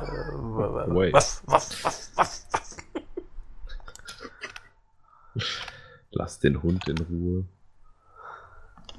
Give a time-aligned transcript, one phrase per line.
[0.00, 1.12] Wait.
[1.12, 2.76] Was, was, was, was, was?
[6.10, 7.44] Lass den Hund in Ruhe.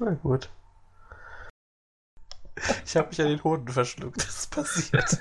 [0.00, 0.48] Na gut.
[2.84, 4.18] Ich habe mich an den Hoden verschluckt.
[4.18, 5.20] Das ist passiert.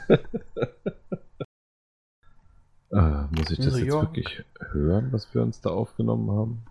[2.91, 4.15] Äh, muss ich das New jetzt York.
[4.15, 6.63] wirklich hören, was wir uns da aufgenommen haben?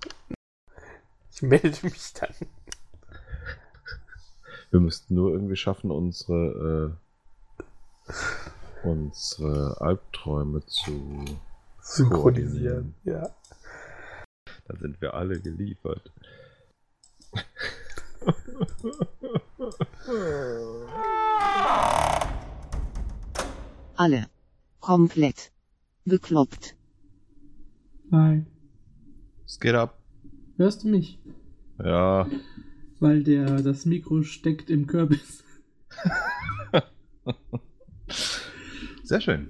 [1.33, 2.35] Ich melde mich dann.
[4.71, 6.97] Wir müssten nur irgendwie schaffen, unsere,
[8.09, 8.13] äh,
[8.83, 11.25] unsere Albträume zu
[11.81, 12.95] Synchronisieren.
[13.05, 13.31] Ja.
[14.67, 16.13] Dann sind wir alle geliefert.
[23.97, 24.27] Alle.
[24.81, 25.53] Komplett.
[26.05, 26.77] Bekloppt.
[28.11, 28.47] Nein.
[29.45, 29.99] Es geht ab.
[30.57, 31.19] Hörst du mich?
[31.79, 32.27] Ja,
[32.99, 35.43] Weil der, das Mikro steckt im Kürbis.
[39.11, 39.49] sehr schön.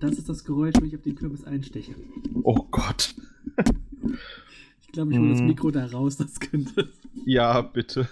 [0.00, 1.94] Das ist das Geräusch, wenn ich auf den Kürbis einsteche.
[2.42, 3.14] Oh Gott.
[4.80, 5.46] Ich glaube, ich hole das Mm.
[5.46, 6.90] Mikro da raus, das könnte.
[7.24, 8.08] Ja, bitte.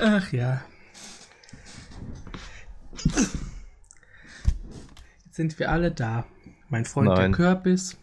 [0.00, 0.62] Ach ja.
[2.92, 3.36] Jetzt
[5.32, 6.26] sind wir alle da.
[6.68, 7.16] Mein Freund Nein.
[7.16, 7.96] der Kürbis.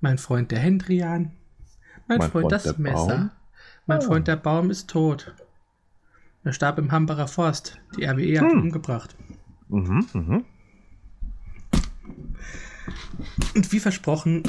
[0.00, 1.30] Mein Freund der Hendrian.
[2.08, 3.06] Mein, Mein Freund, Freund das Messer.
[3.06, 3.30] Baum.
[3.86, 4.02] Mein Ah.
[4.02, 5.34] Freund der Baum ist tot.
[6.44, 7.78] Er starb im Hambacher Forst.
[7.96, 8.60] Die RWE hat ihn Hm.
[8.62, 9.14] umgebracht.
[9.68, 10.44] Mhm, mhm.
[13.54, 14.42] Und wie versprochen,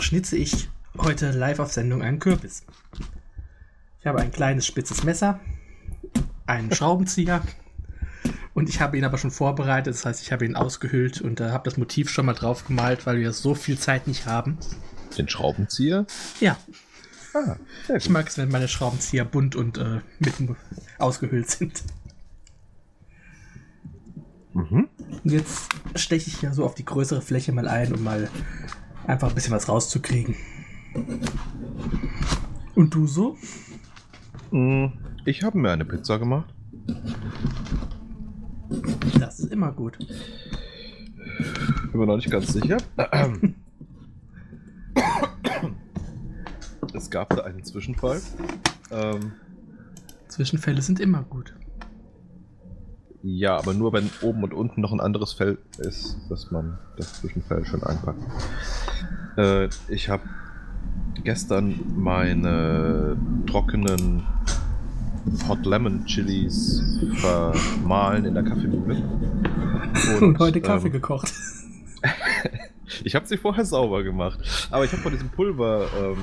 [0.00, 2.64] schnitze ich heute live auf Sendung einen Kürbis.
[4.00, 5.40] Ich habe ein kleines spitzes Messer,
[6.46, 7.42] einen Schraubenzieher
[8.54, 9.94] und ich habe ihn aber schon vorbereitet.
[9.94, 13.06] Das heißt, ich habe ihn ausgehöhlt und äh, habe das Motiv schon mal drauf gemalt,
[13.06, 14.58] weil wir so viel Zeit nicht haben.
[15.18, 16.06] Den Schraubenzieher?
[16.40, 16.56] Ja,
[17.34, 17.56] Ah,
[17.96, 20.56] ich mag es, wenn meine Schraubenzieher bunt und äh, mitten
[20.98, 21.82] ausgehöhlt sind.
[24.52, 24.88] Mhm.
[25.24, 28.28] Jetzt steche ich ja so auf die größere Fläche mal ein, um mal
[29.06, 30.34] einfach ein bisschen was rauszukriegen.
[32.74, 33.38] Und du so?
[34.50, 34.86] Mm,
[35.24, 36.52] Ich habe mir eine Pizza gemacht.
[39.18, 39.98] Das ist immer gut.
[41.90, 42.76] Bin mir noch nicht ganz sicher.
[47.12, 48.20] gab da einen Zwischenfall.
[48.90, 49.32] Ähm,
[50.26, 51.54] Zwischenfälle sind immer gut.
[53.22, 57.20] ja, aber nur wenn oben und unten noch ein anderes Fell ist, dass man das
[57.20, 58.22] Zwischenfell schon einpackt.
[59.36, 60.24] Äh, ich habe
[61.22, 64.26] gestern meine trockenen
[65.48, 66.82] Hot Lemon Chilis
[67.16, 69.02] vermahlen in der Kaffeemühle.
[70.20, 71.32] Und, heute Kaffee ähm, gekocht.
[73.04, 74.68] Ich habe sie vorher sauber gemacht.
[74.70, 76.18] Aber ich habe von diesem Pulver ähm,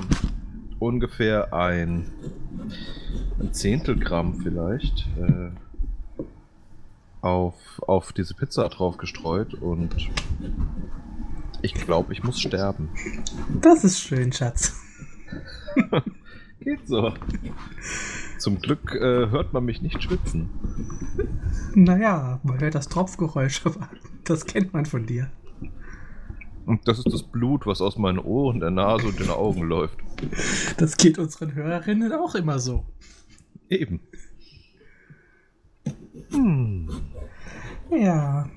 [0.80, 2.10] ungefähr ein,
[3.38, 5.50] ein Zehntel Gramm vielleicht äh,
[7.20, 7.54] auf,
[7.86, 9.94] auf diese Pizza drauf gestreut und
[11.62, 12.88] ich glaube, ich muss sterben.
[13.60, 14.74] Das ist schön, Schatz.
[16.60, 17.12] Geht so.
[18.38, 20.50] Zum Glück äh, hört man mich nicht schwitzen.
[21.74, 23.88] Naja, man hört das Tropfgeräusch, aber
[24.24, 25.30] das kennt man von dir.
[26.66, 29.98] Und das ist das Blut, was aus meinen Ohren, der Nase und den Augen läuft.
[30.76, 32.84] Das geht unseren Hörerinnen auch immer so.
[33.68, 34.00] Eben.
[36.30, 36.88] Hm.
[37.90, 38.48] Ja.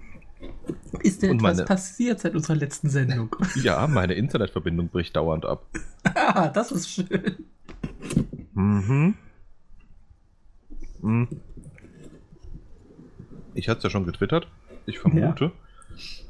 [1.02, 3.36] Ist denn Und etwas meine- passiert seit unserer letzten Sendung?
[3.56, 5.66] Ja, meine Internetverbindung bricht dauernd ab.
[6.04, 7.46] ah, das ist schön.
[8.54, 9.16] Mhm.
[11.02, 11.28] Mhm.
[13.56, 14.48] Ich hatte es ja schon getwittert.
[14.86, 15.52] Ich vermute,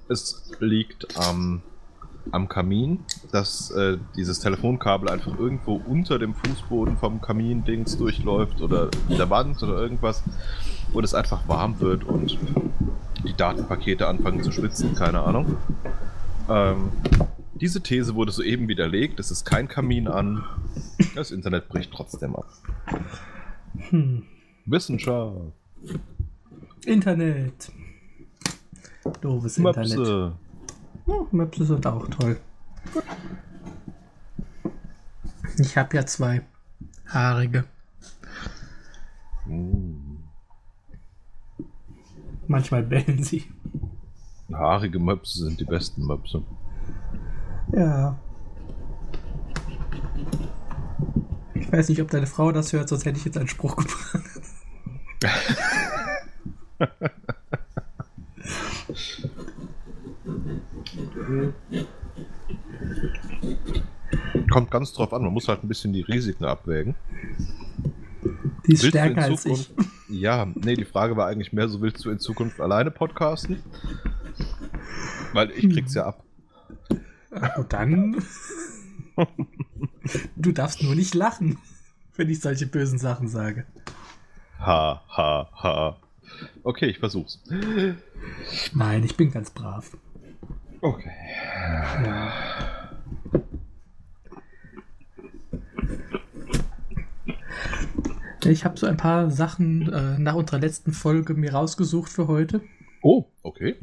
[0.09, 1.61] es liegt am,
[2.31, 2.99] am Kamin,
[3.31, 9.61] dass äh, dieses Telefonkabel einfach irgendwo unter dem Fußboden vom Kamin-Dings durchläuft oder der Wand
[9.63, 10.23] oder irgendwas,
[10.91, 12.37] wo es einfach warm wird und
[13.25, 15.57] die Datenpakete anfangen zu schwitzen, keine Ahnung.
[16.49, 16.91] Ähm,
[17.53, 19.19] diese These wurde soeben widerlegt.
[19.19, 20.43] Es ist kein Kamin an.
[21.15, 22.47] Das Internet bricht trotzdem ab.
[23.89, 24.23] Hm.
[24.65, 25.53] Wissenschaft.
[26.85, 27.71] Internet.
[29.21, 29.97] Doofes Internet.
[29.97, 30.33] Möpse.
[31.05, 32.39] Oh, Möpse sind auch toll.
[35.57, 36.41] Ich habe ja zwei
[37.07, 37.65] haarige.
[39.45, 40.17] Mm.
[42.47, 43.45] Manchmal bellen sie.
[44.51, 46.43] Haarige Möpse sind die besten Möpse.
[47.71, 48.17] Ja.
[51.55, 54.19] Ich weiß nicht, ob deine Frau das hört, sonst hätte ich jetzt einen Spruch gebracht.
[64.53, 66.93] Kommt ganz drauf an, man muss halt ein bisschen die Risiken abwägen.
[68.67, 69.73] Die ist Willst stärker als ich.
[70.09, 73.63] Ja, nee, die Frage war eigentlich mehr, so willst du in Zukunft alleine podcasten?
[75.33, 76.23] Weil ich krieg's ja ab.
[77.57, 78.23] Und dann.
[80.35, 81.57] du darfst nur nicht lachen,
[82.15, 83.65] wenn ich solche bösen Sachen sage.
[84.59, 85.97] Ha, ha, ha.
[86.61, 87.41] Okay, ich versuch's.
[88.75, 89.97] Nein, ich bin ganz brav.
[90.79, 91.11] Okay.
[92.03, 92.82] Ja.
[98.45, 102.61] Ich habe so ein paar Sachen äh, nach unserer letzten Folge mir rausgesucht für heute.
[103.01, 103.75] Oh, okay.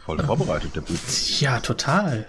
[0.00, 0.96] Voll vorbereitet, der Bub.
[1.38, 2.26] Ja, total.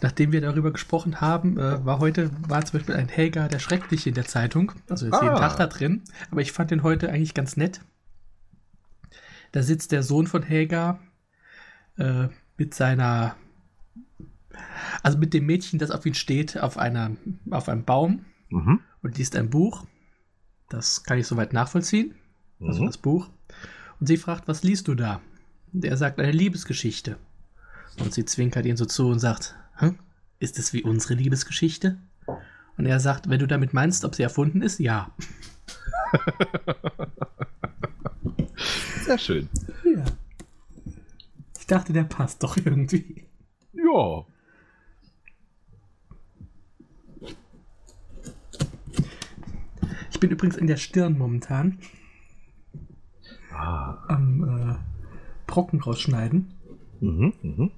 [0.00, 4.10] Nachdem wir darüber gesprochen haben, äh, war heute war zum Beispiel ein Helga der Schreckliche
[4.10, 4.72] in der Zeitung.
[4.88, 5.38] Also ist jeden Ah.
[5.38, 6.02] Tag da drin.
[6.30, 7.80] Aber ich fand den heute eigentlich ganz nett.
[9.50, 11.00] Da sitzt der Sohn von Helga
[11.98, 13.36] äh, mit seiner,
[15.02, 17.10] also mit dem Mädchen, das auf ihn steht, auf einer,
[17.50, 18.80] auf einem Baum Mhm.
[19.02, 19.86] und liest ein Buch.
[20.68, 22.14] Das kann ich soweit nachvollziehen.
[22.60, 22.86] Also Mhm.
[22.86, 23.28] das Buch.
[24.00, 25.20] Und sie fragt, was liest du da?
[25.72, 27.16] Und er sagt, eine Liebesgeschichte.
[27.98, 29.92] Und sie zwinkert ihn so zu und sagt, Hä?
[30.38, 31.98] ist es wie unsere Liebesgeschichte?
[32.78, 35.10] Und er sagt, wenn du damit meinst, ob sie erfunden ist, ja.
[39.04, 39.48] Sehr schön.
[39.84, 40.04] Ja.
[41.58, 43.24] Ich dachte, der passt doch irgendwie.
[43.72, 44.24] Ja.
[50.22, 51.78] Bin übrigens in der Stirn momentan
[53.52, 53.98] Ah.
[54.06, 54.74] am äh,
[55.48, 56.54] Brocken rausschneiden.
[57.00, 57.70] Mhm, mhm.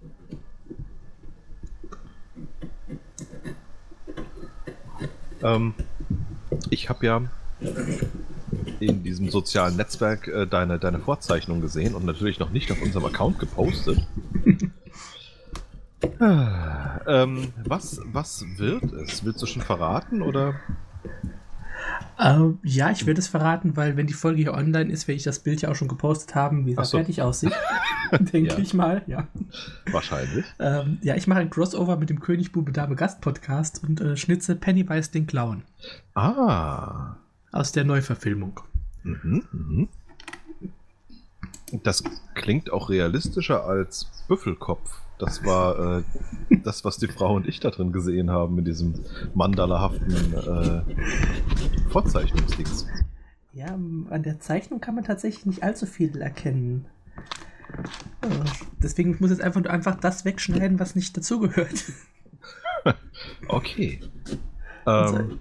[5.42, 5.74] Ähm,
[6.68, 7.22] ich habe ja
[8.78, 13.06] in diesem sozialen Netzwerk äh, deine, deine Vorzeichnung gesehen und natürlich noch nicht auf unserem
[13.06, 14.06] Account gepostet.
[16.18, 19.24] Ah, ähm, was, was wird es?
[19.24, 20.54] Willst du schon verraten oder?
[22.18, 25.24] Äh, ja, ich werde es verraten, weil wenn die Folge hier online ist, werde ich
[25.24, 26.98] das Bild ja auch schon gepostet haben, wie es so.
[26.98, 27.52] fertig aussieht.
[28.12, 28.58] Denke Ja.
[28.58, 29.26] ich mal, ja.
[29.90, 30.44] Wahrscheinlich.
[30.60, 34.16] Ähm, ja, ich mache ein Crossover mit dem König Bube Dame Gast Podcast und äh,
[34.16, 35.62] schnitze Pennywise den Clown
[36.14, 37.16] Ah.
[37.50, 38.60] aus der Neuverfilmung.
[39.02, 39.88] Mhm, mhm.
[41.82, 45.00] Das klingt auch realistischer als Büffelkopf.
[45.18, 46.02] Das war äh,
[46.64, 48.94] das, was die Frau und ich da drin gesehen haben in diesem
[49.34, 50.82] mandalahaften äh,
[51.90, 52.86] Vorzeichnungsdings.
[53.52, 56.86] Ja, an der Zeichnung kann man tatsächlich nicht allzu viel erkennen.
[58.22, 58.28] Äh,
[58.82, 61.84] deswegen ich muss jetzt einfach, einfach das wegschneiden, was nicht dazugehört.
[63.48, 64.00] Okay.
[64.86, 65.38] Ähm,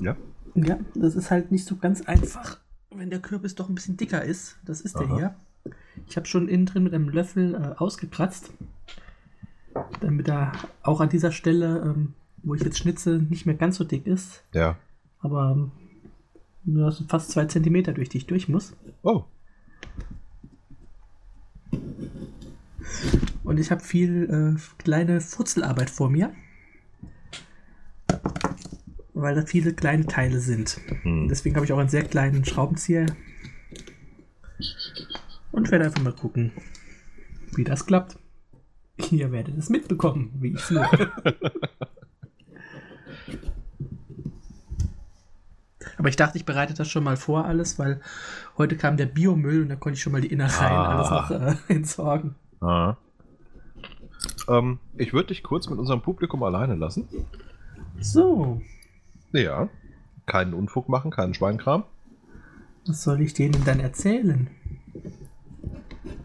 [0.00, 0.16] ja.
[0.54, 2.58] ja, das ist halt nicht so ganz einfach,
[2.90, 4.56] wenn der Kürbis doch ein bisschen dicker ist.
[4.64, 5.16] Das ist der Aha.
[5.16, 5.34] hier.
[6.08, 8.50] Ich habe schon innen drin mit einem Löffel äh, ausgekratzt,
[10.00, 10.52] damit er
[10.82, 14.42] auch an dieser Stelle, ähm, wo ich jetzt schnitze, nicht mehr ganz so dick ist.
[14.52, 14.76] Ja.
[15.20, 15.72] Aber ähm,
[16.64, 18.74] nur so fast zwei Zentimeter durch die ich durch muss.
[19.02, 19.24] Oh.
[23.44, 26.32] Und ich habe viel äh, kleine Futzelarbeit vor mir.
[29.14, 30.80] Weil da viele kleine Teile sind.
[31.02, 31.28] Hm.
[31.28, 33.06] Deswegen habe ich auch einen sehr kleinen Schraubenzieher.
[35.50, 36.52] Und werde einfach mal gucken,
[37.54, 38.18] wie das klappt.
[39.10, 41.10] Ihr werdet es mitbekommen, wie ich führe.
[45.98, 48.00] Aber ich dachte, ich bereite das schon mal vor alles, weil
[48.58, 50.98] heute kam der Biomüll und da konnte ich schon mal die Innereien Ah.
[50.98, 52.34] alles noch äh, entsorgen.
[52.60, 52.96] Ah.
[54.48, 57.08] Ähm, ich würde dich kurz mit unserem Publikum alleine lassen.
[58.00, 58.60] So,
[59.32, 59.68] Ja.
[60.26, 61.82] Keinen Unfug machen, keinen Schweinkram.
[62.86, 64.48] was soll ich denen dann erzählen?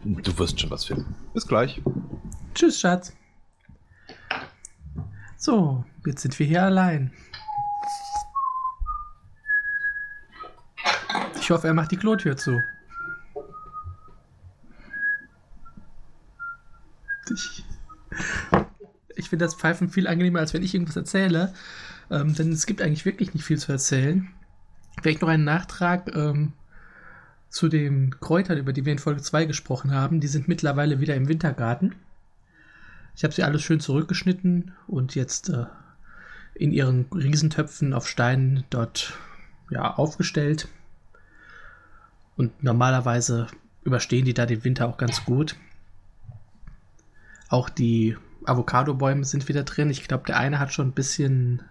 [0.04, 1.16] Du wirst schon was finden.
[1.34, 1.82] Bis gleich.
[2.58, 3.12] Tschüss, Schatz.
[5.36, 7.12] So, jetzt sind wir hier allein.
[11.40, 12.60] Ich hoffe, er macht die Klotür zu.
[17.32, 17.64] Ich,
[19.14, 21.54] ich finde das Pfeifen viel angenehmer, als wenn ich irgendwas erzähle.
[22.10, 24.28] Ähm, denn es gibt eigentlich wirklich nicht viel zu erzählen.
[25.00, 26.54] Vielleicht noch einen Nachtrag ähm,
[27.50, 30.18] zu den Kräutern, über die wir in Folge 2 gesprochen haben.
[30.18, 31.94] Die sind mittlerweile wieder im Wintergarten.
[33.18, 35.66] Ich habe sie alles schön zurückgeschnitten und jetzt äh,
[36.54, 39.12] in ihren Riesentöpfen auf Steinen dort
[39.70, 40.68] ja, aufgestellt.
[42.36, 43.48] Und normalerweise
[43.82, 45.56] überstehen die da den Winter auch ganz gut.
[47.48, 49.90] Auch die Avocado-Bäume sind wieder drin.
[49.90, 51.62] Ich glaube, der eine hat schon ein bisschen,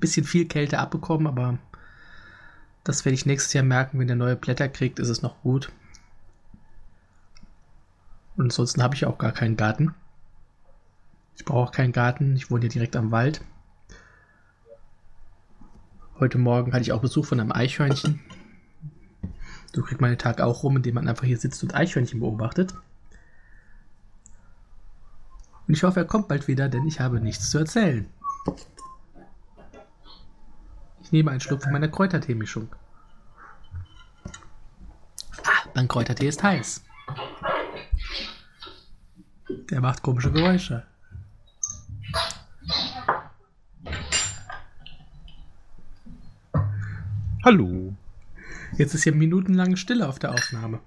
[0.00, 1.58] bisschen viel Kälte abbekommen, aber
[2.84, 5.70] das werde ich nächstes Jahr merken, wenn der neue Blätter kriegt, ist es noch gut.
[8.38, 9.94] Und ansonsten habe ich auch gar keinen Garten.
[11.36, 12.36] Ich brauche auch keinen Garten.
[12.36, 13.42] Ich wohne hier direkt am Wald.
[16.20, 18.20] Heute Morgen hatte ich auch Besuch von einem Eichhörnchen.
[19.74, 22.72] So kriegt man den Tag auch rum, indem man einfach hier sitzt und Eichhörnchen beobachtet.
[25.66, 28.08] Und ich hoffe, er kommt bald wieder, denn ich habe nichts zu erzählen.
[31.02, 32.68] Ich nehme einen Schluck von meiner Kräutertee-Mischung.
[35.42, 36.84] Ah, mein Kräutertee ist heiß.
[39.70, 40.86] Der macht komische Geräusche.
[47.44, 47.94] Hallo.
[48.78, 50.80] Jetzt ist hier minutenlang Stille auf der Aufnahme.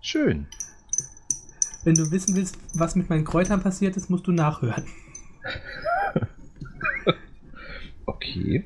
[0.00, 0.46] Schön.
[1.84, 4.86] Wenn du wissen willst, was mit meinen Kräutern passiert ist, musst du nachhören.
[8.06, 8.64] Okay.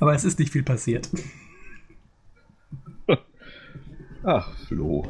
[0.00, 1.08] Aber es ist nicht viel passiert.
[4.24, 5.06] Ach, Flo.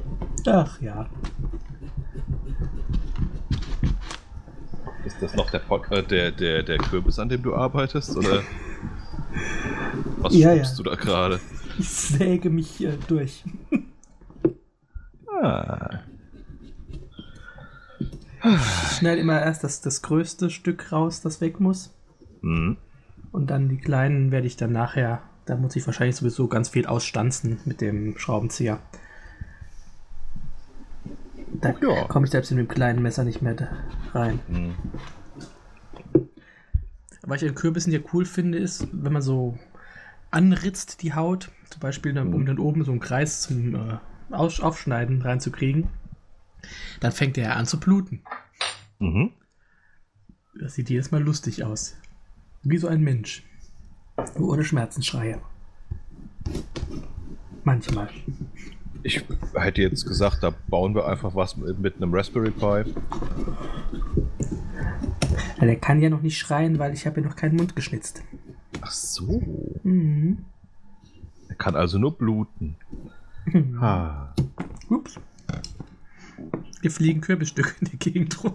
[0.46, 1.08] Ach ja.
[5.04, 8.16] Ist das noch der, Pod äh, der, der, der Kürbis, an dem du arbeitest?
[8.16, 8.42] Oder
[10.22, 10.64] was Ja, ja.
[10.76, 11.40] du da gerade?
[11.78, 13.44] Ich säge mich äh, durch.
[15.40, 16.00] Ah.
[18.42, 21.94] Ich schneide immer erst das, das größte Stück raus, das weg muss.
[22.42, 22.76] Hm.
[23.32, 26.86] Und dann die kleinen werde ich dann nachher, da muss ich wahrscheinlich sowieso ganz viel
[26.86, 28.80] ausstanzen mit dem Schraubenzieher.
[31.60, 32.04] Da Ja.
[32.04, 33.56] komme ich selbst in dem kleinen Messer nicht mehr
[34.12, 34.40] rein.
[34.48, 34.74] Hm.
[37.22, 39.58] Was ich an Kürbissen ja cool finde, ist, wenn man so
[40.30, 43.98] anritzt die Haut, zum Beispiel dann, um dann oben so einen Kreis zum äh,
[44.30, 45.88] Aufschneiden reinzukriegen,
[47.00, 48.22] dann fängt der an zu bluten.
[48.98, 49.32] Mhm.
[50.60, 51.96] Das sieht jedes Mal lustig aus.
[52.62, 53.44] Wie so ein Mensch.
[54.36, 55.40] Nur ohne Schmerzensschreie.
[57.62, 58.08] Manchmal.
[59.04, 62.92] Ich hätte jetzt gesagt, da bauen wir einfach was mit, mit einem Raspberry Pi.
[65.60, 68.22] Ja, der kann ja noch nicht schreien, weil ich habe ja noch keinen Mund geschnitzt.
[68.88, 69.42] Ach so.
[69.82, 70.46] Mhm.
[71.48, 72.76] Er kann also nur bluten.
[73.78, 74.28] Ah.
[74.88, 75.20] Ups.
[76.80, 78.54] Hier fliegen Kürbisstücke in die Gegend rum.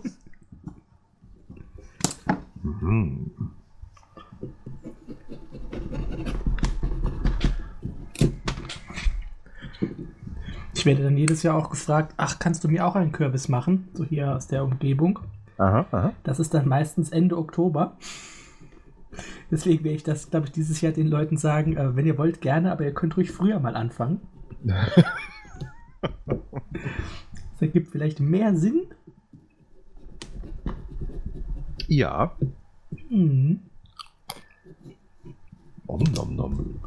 [2.63, 3.31] Mhm.
[10.73, 13.87] Ich werde dann jedes Jahr auch gefragt, ach, kannst du mir auch einen Kürbis machen?
[13.93, 15.19] So hier aus der Umgebung.
[15.59, 16.13] Aha, aha.
[16.23, 17.97] Das ist dann meistens Ende Oktober.
[19.53, 22.41] Deswegen werde ich das, glaube ich, dieses Jahr den Leuten sagen, äh, wenn ihr wollt,
[22.41, 24.19] gerne, aber ihr könnt ruhig früher mal anfangen.
[26.01, 28.87] Das ergibt vielleicht mehr Sinn.
[31.87, 32.35] Ja.
[33.09, 33.61] Mhm.
[35.85, 36.79] Om nom nom.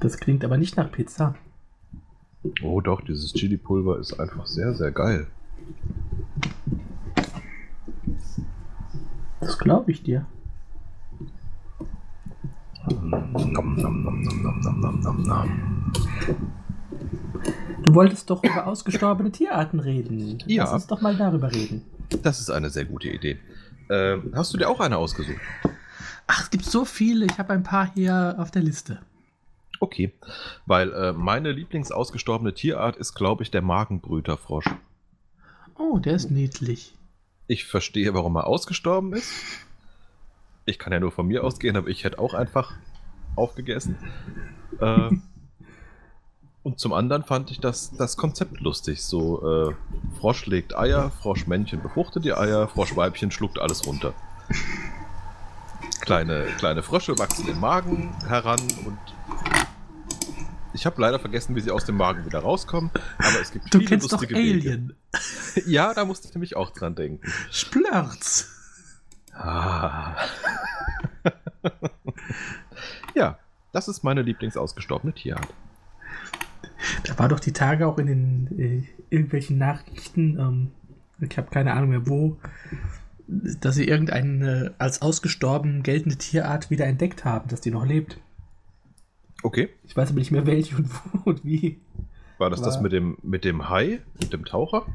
[0.00, 1.34] Das klingt aber nicht nach Pizza.
[2.62, 5.26] Oh doch, dieses Chili-Pulver ist einfach sehr, sehr geil.
[9.40, 10.24] Das glaube ich dir.
[17.82, 20.38] Du wolltest doch über ausgestorbene Tierarten reden.
[20.46, 20.64] Ja.
[20.64, 21.82] Lass uns doch mal darüber reden.
[22.22, 23.38] Das ist eine sehr gute Idee.
[23.90, 25.40] Ähm, hast du dir auch eine ausgesucht?
[26.26, 27.26] Ach, es gibt so viele.
[27.26, 29.00] Ich habe ein paar hier auf der Liste.
[29.80, 30.12] Okay,
[30.66, 34.66] weil äh, meine lieblingsausgestorbene Tierart ist, glaube ich, der Magenbrüterfrosch.
[35.76, 36.94] Oh, der ist niedlich.
[37.46, 39.32] Ich verstehe, warum er ausgestorben ist.
[40.66, 42.74] Ich kann ja nur von mir ausgehen, aber ich hätte auch einfach
[43.38, 43.96] aufgegessen.
[44.80, 45.10] Äh,
[46.62, 49.02] und zum anderen fand ich das, das Konzept lustig.
[49.02, 49.74] So, äh,
[50.18, 54.12] Frosch legt Eier, Froschmännchen befruchtet die Eier, Froschweibchen schluckt alles runter.
[56.00, 58.98] Kleine, kleine Frösche wachsen im Magen heran und
[60.74, 63.78] ich habe leider vergessen, wie sie aus dem Magen wieder rauskommen, aber es gibt Du
[63.78, 64.70] viele kennst doch lustige Wege.
[64.70, 64.96] Alien.
[65.66, 67.26] Ja, da musste ich nämlich auch dran denken.
[67.50, 68.48] Splörz.
[69.32, 70.14] Ah.
[73.18, 73.38] ja,
[73.72, 75.48] das ist meine lieblingsausgestorbene Tierart.
[77.04, 80.70] Da war doch die Tage auch in den äh, irgendwelchen Nachrichten, ähm,
[81.20, 82.38] ich habe keine Ahnung mehr wo,
[83.26, 88.18] dass sie irgendeine als ausgestorben geltende Tierart wieder entdeckt haben, dass die noch lebt.
[89.42, 89.68] Okay.
[89.84, 91.78] Ich weiß aber nicht mehr welche und wo und wie.
[92.38, 94.86] War das das War- mit dem, mit dem Hai, mit dem Taucher?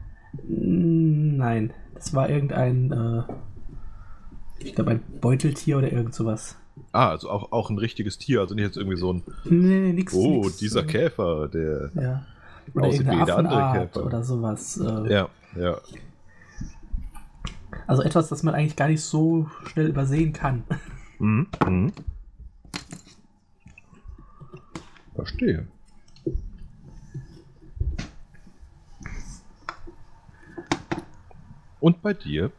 [0.48, 3.24] Nein, das war irgendein, äh,
[4.60, 6.58] ich glaube ein Beuteltier oder irgend sowas.
[6.92, 9.94] Ah, also auch, auch ein richtiges Tier, also nicht jetzt irgendwie so ein, Nee, nee,
[9.94, 10.14] nix.
[10.14, 11.92] oh, nix, dieser äh, Käfer, der.
[11.96, 12.26] Ja.
[12.74, 14.06] Oder Aussieht wie jeder andere Käfer.
[14.06, 14.78] oder sowas.
[14.78, 15.78] Äh, Ja, ja.
[17.88, 20.64] Also etwas, das man eigentlich gar nicht so schnell übersehen kann.
[21.20, 21.48] Mhm.
[21.68, 21.92] Mhm.
[25.16, 25.68] Verstehe.
[31.80, 32.52] Und bei dir?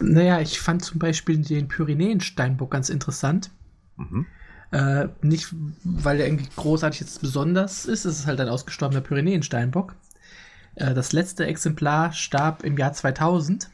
[0.00, 3.50] Naja, ich fand zum Beispiel den Pyrenäensteinbock ganz interessant.
[3.96, 4.26] Mhm.
[4.72, 5.54] Äh, nicht,
[5.84, 9.94] weil der irgendwie großartig jetzt besonders ist, es ist halt ein ausgestorbener Pyrenäensteinbock.
[10.74, 13.70] Äh, das letzte Exemplar starb im Jahr 2000,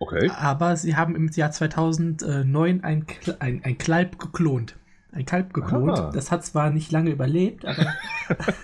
[0.00, 0.30] Okay.
[0.38, 3.06] aber sie haben im Jahr 2009 ein,
[3.40, 4.76] ein, ein Kalb geklont.
[5.10, 5.98] Ein Kalb geklont.
[5.98, 6.10] Ah.
[6.12, 7.94] Das hat zwar nicht lange überlebt, aber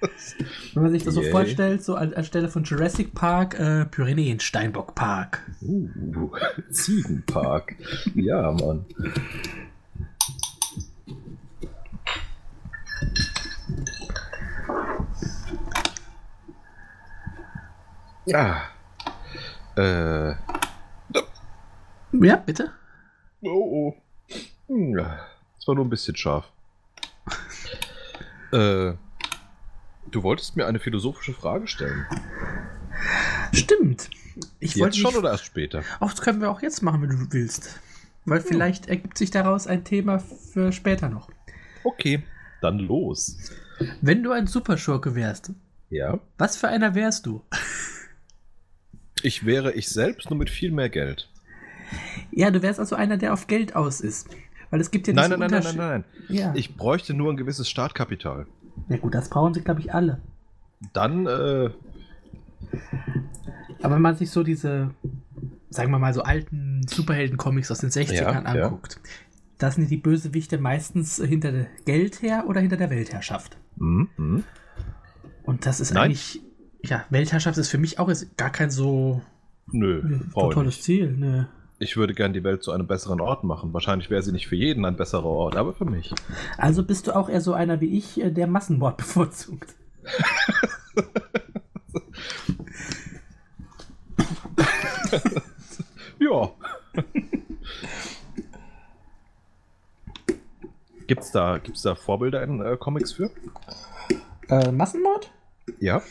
[0.74, 1.30] wenn man sich das so Yay.
[1.30, 5.42] vorstellt, so an, anstelle von Jurassic Park, äh, Pyrenäensteinbock Park.
[5.60, 6.30] Uh,
[6.70, 7.74] Ziegenpark.
[8.14, 8.84] Ja, Mann.
[18.26, 18.62] Ja.
[19.76, 20.30] Äh.
[22.12, 22.72] Ja, bitte?
[23.42, 23.94] Oh, oh.
[24.68, 25.20] Hm, Ja,
[25.56, 26.50] das war nur ein bisschen scharf.
[28.52, 28.92] äh.
[30.10, 32.06] Du wolltest mir eine philosophische Frage stellen.
[33.52, 34.10] Stimmt.
[34.60, 35.82] Ich Jetzt wollte schon oder erst später?
[36.00, 37.80] Auch das können wir auch jetzt machen, wenn du willst.
[38.24, 41.30] Weil vielleicht ergibt sich daraus ein Thema für später noch.
[41.84, 42.22] Okay,
[42.60, 43.36] dann los.
[44.00, 45.52] Wenn du ein Superschurke wärst,
[45.90, 46.18] Ja.
[46.36, 47.42] was für einer wärst du?
[49.22, 51.28] Ich wäre ich selbst nur mit viel mehr Geld.
[52.30, 54.28] Ja, du wärst also einer, der auf Geld aus ist.
[54.70, 56.36] Weil es gibt ja Nein, nein, nein, nein, nein, Unterschied- nein.
[56.36, 56.52] Ja.
[56.54, 58.46] Ich bräuchte nur ein gewisses Startkapital.
[58.88, 60.20] Ja gut, das brauchen sie, glaube ich, alle.
[60.92, 61.70] Dann, äh,
[63.82, 64.90] Aber wenn man sich so diese,
[65.70, 68.64] sagen wir mal, so alten Superhelden-Comics aus den 60ern Ja, ja.
[68.64, 69.00] anguckt,
[69.58, 73.56] da sind die Bösewichte meistens hinter Geld her oder hinter der Weltherrschaft.
[73.78, 74.44] hm, hm.
[75.44, 76.04] Und das ist Nein.
[76.04, 76.42] eigentlich,
[76.84, 79.22] ja, Weltherrschaft ist für mich auch gar kein so,
[79.72, 80.82] nö, so ich tolles.
[80.82, 81.16] Ziel.
[81.16, 81.48] Ne.
[81.80, 83.72] Ich würde gern die Welt zu einem besseren Ort machen.
[83.72, 86.12] Wahrscheinlich wäre sie nicht für jeden ein besserer Ort, aber für mich.
[86.56, 89.74] Also bist du auch eher so einer wie ich, äh, der Massenmord bevorzugt.
[96.20, 96.50] Ja.
[101.06, 103.30] gibt's da, gibt's da Vorbilder in äh, Comics für?
[104.48, 105.30] Äh, Massenmord?
[105.78, 106.02] Ja.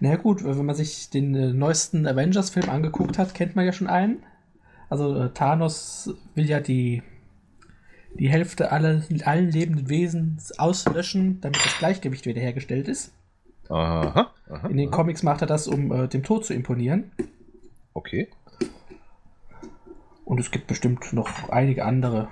[0.00, 3.72] Na ja, gut, wenn man sich den äh, neuesten Avengers-Film angeguckt hat, kennt man ja
[3.72, 4.22] schon einen.
[4.88, 7.02] Also äh, Thanos will ja die,
[8.14, 13.12] die Hälfte aller, allen lebenden Wesen auslöschen, damit das Gleichgewicht wiederhergestellt ist.
[13.68, 14.32] Aha.
[14.48, 14.96] aha In den aha.
[14.96, 17.10] Comics macht er das, um äh, dem Tod zu imponieren.
[17.94, 18.28] Okay.
[20.24, 22.28] Und es gibt bestimmt noch einige andere.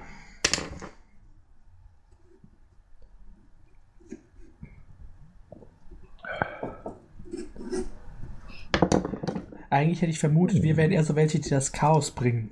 [9.75, 12.49] Eigentlich hätte ich vermutet, wir wären eher so welche, die das Chaos bringen.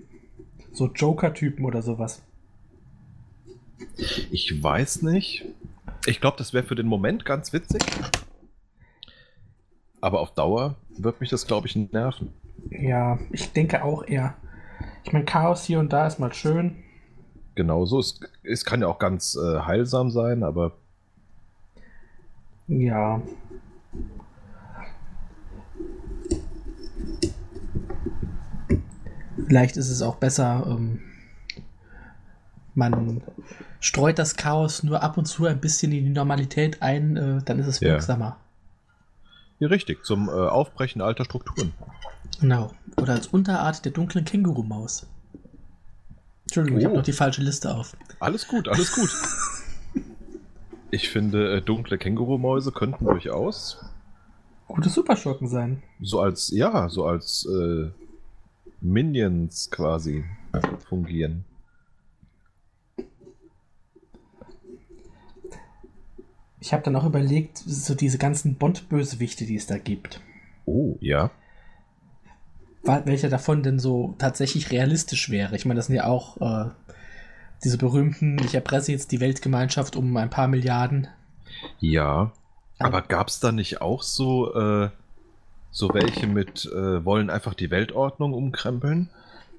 [0.73, 2.21] So Joker-Typen oder sowas.
[4.33, 5.45] Ich weiß nicht.
[6.07, 7.81] Ich glaube, das wäre für den Moment ganz witzig.
[10.01, 12.33] Aber auf Dauer wird mich das, glaube ich, nerven.
[12.71, 14.35] Ja, ich denke auch eher.
[15.05, 16.83] Ich meine, Chaos hier und da ist mal schön.
[17.55, 18.01] Genauso.
[18.01, 20.73] Es, es kann ja auch ganz äh, heilsam sein, aber
[22.67, 23.23] Ja.
[29.53, 31.01] Vielleicht ist es auch besser, ähm,
[32.75, 33.21] man
[33.81, 37.59] streut das Chaos nur ab und zu ein bisschen in die Normalität ein, äh, dann
[37.59, 38.38] ist es wirksamer.
[39.59, 41.75] ja, richtig, zum äh, Aufbrechen alter Strukturen.
[42.41, 42.73] Genau.
[42.99, 45.07] Oder als Unterart der dunklen Kängurumaus.
[46.45, 46.88] Entschuldigung, ich Oh.
[46.88, 47.95] habe noch die falsche Liste auf.
[48.21, 49.11] Alles gut, alles gut.
[50.91, 53.83] Ich finde, äh, dunkle Kängurumäuse könnten durchaus
[54.69, 55.83] Gute Superschurken sein.
[56.01, 57.91] so als, ja, so als äh,
[58.83, 60.25] Minions quasi
[60.88, 61.45] fungieren.
[66.61, 70.21] Ich habe dann auch überlegt, so diese ganzen Bond-Bösewichte, die es da gibt.
[70.64, 71.31] Oh, ja.
[72.83, 75.57] welcher davon denn so tatsächlich realistisch wäre.
[75.57, 76.71] Ich meine, das sind ja auch äh,
[77.64, 81.09] diese berühmten, ich erpresse jetzt die Weltgemeinschaft um ein paar Milliarden.
[81.81, 82.33] Ja.
[82.79, 84.90] Aber gab es da nicht auch so, äh,
[85.73, 89.11] so welche mit äh, wollen einfach die Weltordnung umkrempeln?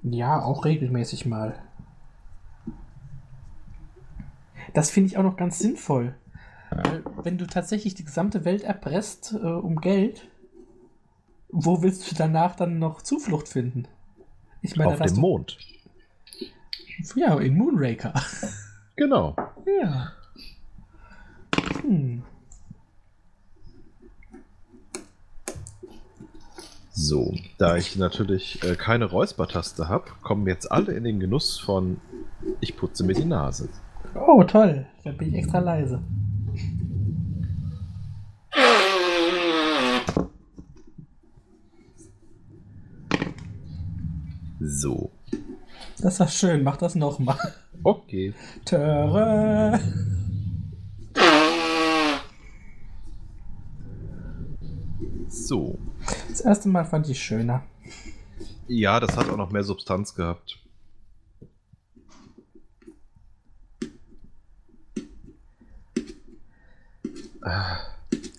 [0.03, 1.55] Ja, auch regelmäßig mal.
[4.73, 6.15] Das finde ich auch noch ganz sinnvoll.
[6.69, 10.27] Weil, wenn du tatsächlich die gesamte Welt erpresst äh, um Geld,
[11.49, 13.87] wo willst du danach dann noch Zuflucht finden?
[14.61, 15.57] Ich meine, Auf dem Mond.
[17.15, 18.13] Ja, in Moonraker.
[18.95, 19.35] Genau.
[19.65, 20.11] ja.
[21.81, 22.23] Hm.
[26.95, 31.99] So, da ich natürlich äh, keine Räuspertaste habe, kommen jetzt alle in den Genuss von
[32.61, 33.67] Ich putze mir die Nase.
[34.13, 34.85] Oh, toll.
[35.03, 36.03] Da bin ich extra leise.
[44.59, 45.11] So.
[45.99, 46.63] Das war schön.
[46.63, 47.39] Mach das nochmal.
[47.83, 48.35] Okay.
[48.65, 49.79] Töre.
[55.27, 55.79] So.
[56.33, 57.61] Das erste Mal fand ich schöner.
[58.67, 60.57] Ja, das hat auch noch mehr Substanz gehabt.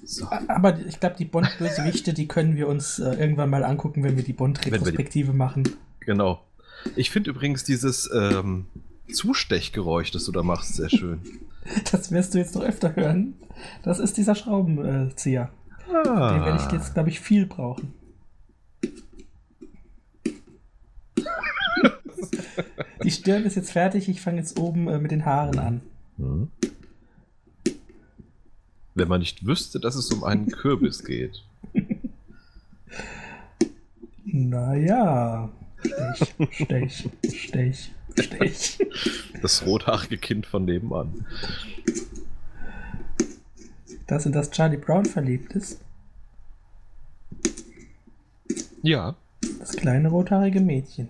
[0.04, 0.26] So.
[0.48, 4.24] Aber ich glaube, die Bond-Bösewichte, die können wir uns äh, irgendwann mal angucken, wenn wir
[4.24, 5.62] die Bond-Retrospektive machen.
[6.00, 6.42] Genau.
[6.96, 8.66] Ich finde übrigens dieses ähm,
[9.12, 11.20] Zustechgeräusch, das du da machst, sehr schön.
[11.90, 13.36] Das wirst du jetzt noch öfter hören.
[13.84, 15.50] Das ist dieser Schraubenzieher.
[16.02, 17.92] Den werde ich jetzt, glaube ich, viel brauchen.
[23.02, 24.08] Die Stirn ist jetzt fertig.
[24.08, 25.80] Ich fange jetzt oben äh, mit den Haaren an.
[26.16, 26.48] Hm.
[28.94, 31.44] Wenn man nicht wüsste, dass es um einen Kürbis geht.
[34.36, 35.48] Naja.
[35.84, 38.78] Stech, Stech, Stech, Stech.
[39.40, 41.24] Das rothaarige Kind von nebenan.
[44.06, 45.80] Das in das Charlie Brown verliebt ist.
[48.82, 49.16] Ja,
[49.58, 51.08] Das kleine rothaarige Mädchen.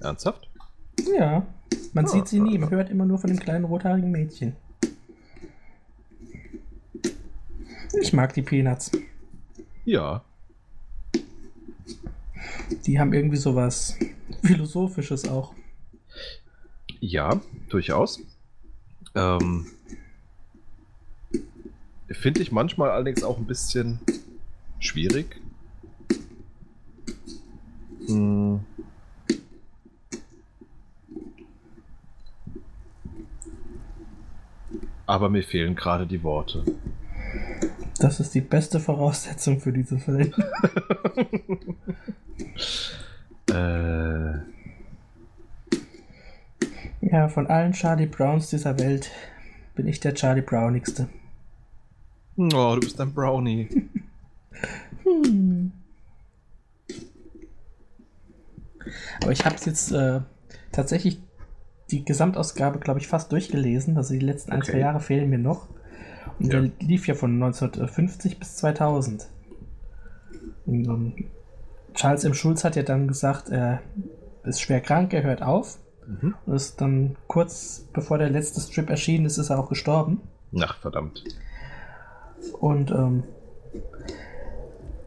[0.00, 0.48] ernsthaft?
[1.16, 1.46] Ja.
[1.94, 2.56] Man Ah, sieht sie nie.
[2.56, 4.54] ah, Man hört immer nur von dem kleinen rothaarigen Mädchen.
[8.00, 8.90] Ich mag die Peanuts.
[9.84, 10.24] Ja.
[12.86, 13.96] Die haben irgendwie sowas
[14.42, 15.54] Philosophisches auch.
[17.00, 18.20] Ja, durchaus.
[19.14, 19.66] Ähm,
[22.12, 24.00] Finde ich manchmal allerdings auch ein bisschen
[24.78, 25.40] schwierig.
[28.06, 28.60] Hm.
[35.06, 36.64] Aber mir fehlen gerade die Worte.
[37.98, 40.32] Das ist die beste Voraussetzung für diese Film.
[43.50, 44.38] Äh,
[47.12, 49.10] Ja, von allen Charlie Browns dieser Welt
[49.74, 51.08] bin ich der Charlie Brownigste.
[52.36, 53.68] Oh, du bist ein Brownie.
[55.04, 55.72] Hm.
[59.22, 60.20] Aber ich habe jetzt äh,
[60.72, 61.20] tatsächlich
[61.90, 63.96] die Gesamtausgabe, glaube ich, fast durchgelesen.
[63.96, 64.72] Also die letzten ein, Okay.
[64.72, 65.68] zwei Jahre fehlen mir noch.
[66.38, 66.60] Und Ja.
[66.60, 69.28] der lief ja von 1950 bis 2000.
[70.66, 71.14] Und, ähm,
[71.94, 72.34] Charles M.
[72.34, 73.82] Schulz hat ja dann gesagt, er
[74.44, 75.78] ist schwer krank, er hört auf.
[76.06, 76.34] Mhm.
[76.46, 80.20] Und ist dann kurz bevor der letzte Strip erschienen ist, ist er auch gestorben.
[80.58, 81.22] Ach, verdammt.
[82.60, 83.24] Und ähm,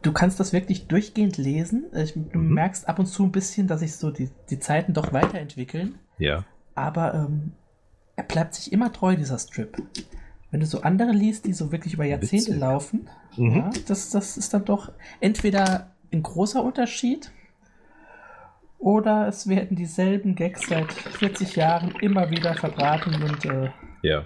[0.02, 1.84] du kannst das wirklich durchgehend lesen.
[1.94, 2.54] Ich, du Mhm.
[2.54, 5.96] merkst ab und zu ein bisschen, dass sich so die, die Zeiten doch weiterentwickeln.
[6.18, 6.44] Ja.
[6.74, 7.52] Aber ähm,
[8.16, 9.76] er bleibt sich immer treu, dieser Strip.
[10.50, 12.60] Wenn du so andere liest, die so wirklich über Jahrzehnte Witzig.
[12.60, 13.56] laufen, Mhm.
[13.56, 17.30] ja, das, das ist dann doch entweder ein großer Unterschied
[18.78, 23.70] oder es werden dieselben Gags seit 40 Jahren immer wieder verbraten und äh,
[24.02, 24.24] Ja.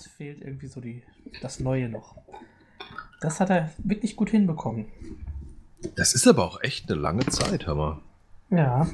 [0.00, 1.02] Es fehlt irgendwie so die,
[1.42, 2.16] das Neue noch.
[3.20, 4.86] Das hat er wirklich gut hinbekommen.
[5.96, 8.00] Das ist aber auch echt eine lange Zeit, Hammer.
[8.50, 8.86] Ja,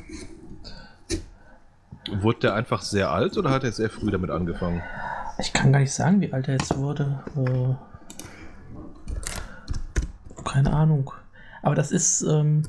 [2.10, 4.82] Wurde der einfach sehr alt oder hat er sehr früh damit angefangen?
[5.38, 7.22] ich kann gar nicht sagen, wie alt er jetzt wurde.
[7.36, 7.74] Äh,
[10.44, 11.12] keine Ahnung.
[11.62, 12.62] Aber das ist, ähm,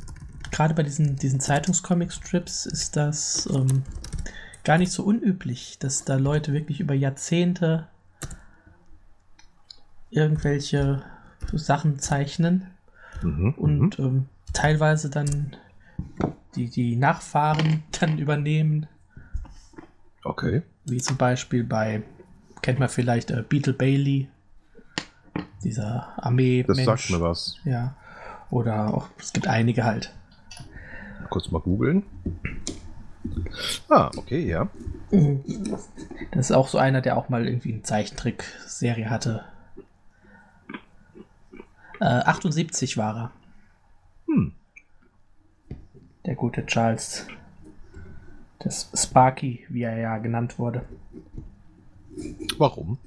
[0.52, 3.84] gerade bei diesen, diesen Zeitungscomic-Strips ist das ähm,
[4.66, 7.88] gar nicht so unüblich, dass da Leute wirklich über Jahrzehnte
[10.10, 11.04] irgendwelche
[11.54, 12.68] Sachen zeichnen.
[13.24, 13.56] Mhm.
[13.58, 15.56] und ähm, teilweise dann
[16.56, 18.86] die, die Nachfahren dann übernehmen,
[20.24, 20.62] Okay.
[20.86, 22.04] wie zum Beispiel bei,
[22.62, 24.30] kennt man vielleicht äh, Beetle Bailey,
[25.64, 26.64] dieser Armee.
[26.64, 27.58] Das sagt mir was.
[27.64, 27.96] Ja.
[28.52, 30.14] Oder auch, es gibt einige halt.
[31.30, 32.04] Kurz mal googeln.
[33.90, 34.70] Ah, okay, ja.
[36.32, 39.44] Das ist auch so einer, der auch mal irgendwie eine Zeichentrick-Serie hatte.
[42.00, 43.32] Äh, 78 war er.
[44.28, 44.54] Hm.
[46.26, 47.26] Der gute Charles.
[48.60, 50.84] Das Sparky, wie er ja genannt wurde.
[52.58, 52.98] Warum?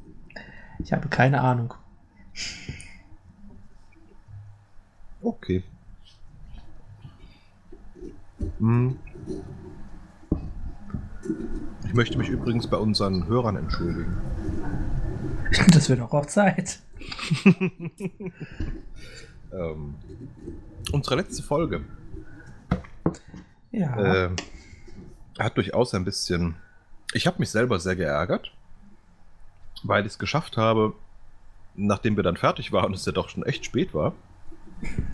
[0.79, 1.75] Ich habe keine Ahnung.
[5.23, 5.63] Okay.
[8.59, 8.99] Hm.
[11.85, 14.17] Ich möchte mich übrigens bei unseren Hörern entschuldigen.
[15.73, 16.81] Das wird auch, auch Zeit.
[19.53, 19.95] Ähm,
[20.93, 21.85] unsere letzte Folge
[23.73, 24.27] Ja.
[24.27, 24.31] äh,
[25.39, 26.55] hat durchaus ein bisschen.
[27.15, 28.53] Ich habe mich selber sehr geärgert,
[29.83, 30.93] weil ich es geschafft habe,
[31.75, 34.15] nachdem wir dann fertig waren und es ja doch schon echt spät war,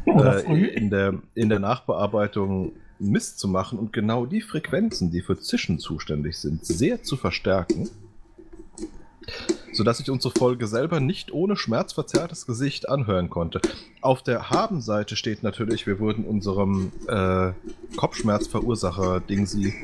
[0.07, 5.39] äh, in, der, in der Nachbearbeitung Mist zu machen und genau die Frequenzen, die für
[5.39, 7.89] Zischen zuständig sind, sehr zu verstärken,
[9.77, 13.61] sodass ich unsere Folge selber nicht ohne schmerzverzerrtes Gesicht anhören konnte.
[14.01, 17.53] Auf der Haben-Seite steht natürlich, wir wurden unserem äh,
[17.97, 19.75] Kopfschmerzverursacher Dingsi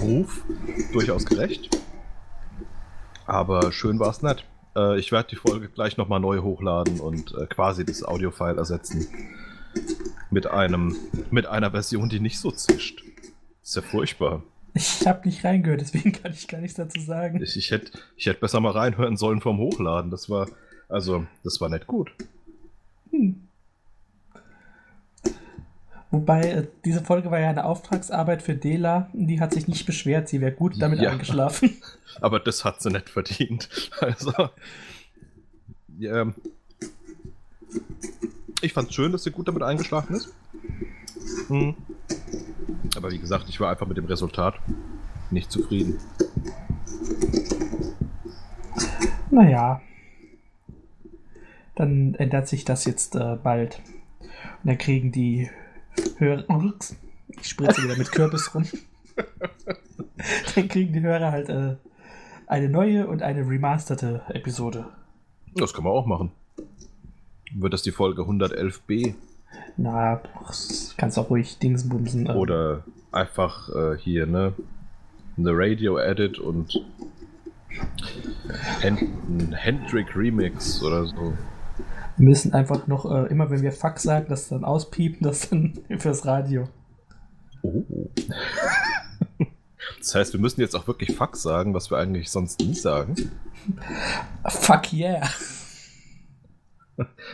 [0.00, 0.42] Ruf
[0.92, 1.76] durchaus gerecht.
[3.26, 4.44] Aber schön war es nicht.
[4.76, 9.08] Äh, ich werde die Folge gleich nochmal neu hochladen und äh, quasi das Audio-File ersetzen.
[10.30, 10.96] Mit einem,
[11.30, 13.02] mit einer Version, die nicht so zischt.
[13.62, 14.42] Ist ja furchtbar.
[14.74, 17.42] Ich habe nicht reingehört, deswegen kann ich gar nichts dazu sagen.
[17.42, 20.10] Ich, ich hätte ich hätt besser mal reinhören sollen vom Hochladen.
[20.10, 20.48] Das war,
[20.88, 22.10] also, das war nicht gut.
[23.10, 23.40] Hm.
[26.12, 29.08] Wobei, äh, diese Folge war ja eine Auftragsarbeit für Dela.
[29.12, 31.10] Die hat sich nicht beschwert, sie wäre gut damit Ja.
[31.10, 31.76] eingeschlafen.
[32.20, 33.68] Aber das hat sie nicht verdient.
[34.00, 34.32] Also.
[35.98, 36.32] Ja,
[38.62, 40.32] ich fand's schön, dass sie gut damit eingeschlafen ist.
[41.48, 41.74] Hm.
[42.96, 44.54] Aber wie gesagt, ich war einfach mit dem Resultat
[45.30, 45.98] nicht zufrieden.
[49.30, 49.80] Naja.
[51.76, 53.80] Dann ändert sich das jetzt äh, bald.
[54.20, 55.48] Und dann kriegen die
[56.18, 56.44] Hörer.
[56.48, 56.96] Ups,
[57.28, 58.66] Ich spritze wieder mit Kürbis rum.
[60.54, 61.76] dann kriegen die Hörer halt äh,
[62.46, 64.86] eine neue und eine remasterte Episode.
[65.54, 66.32] Das kann man auch machen.
[67.52, 69.14] Wird das die Folge 111b
[69.76, 70.20] Na,
[70.96, 72.26] kannst auch ruhig Dingsbumsen.
[72.26, 74.52] äh, oder einfach äh, hier, ne?
[75.38, 76.84] Eine Radio-Edit und
[78.82, 81.32] ein Hendrick Remix oder so.
[82.16, 85.78] Wir müssen einfach noch, äh, immer wenn wir Fuck sagen, das dann auspiepen, das dann
[85.98, 86.68] fürs Radio.
[87.62, 88.10] Oh.
[89.98, 93.14] Das heißt, wir müssen jetzt auch wirklich Fuck sagen, was wir eigentlich sonst nie sagen.
[94.46, 95.28] Fuck yeah.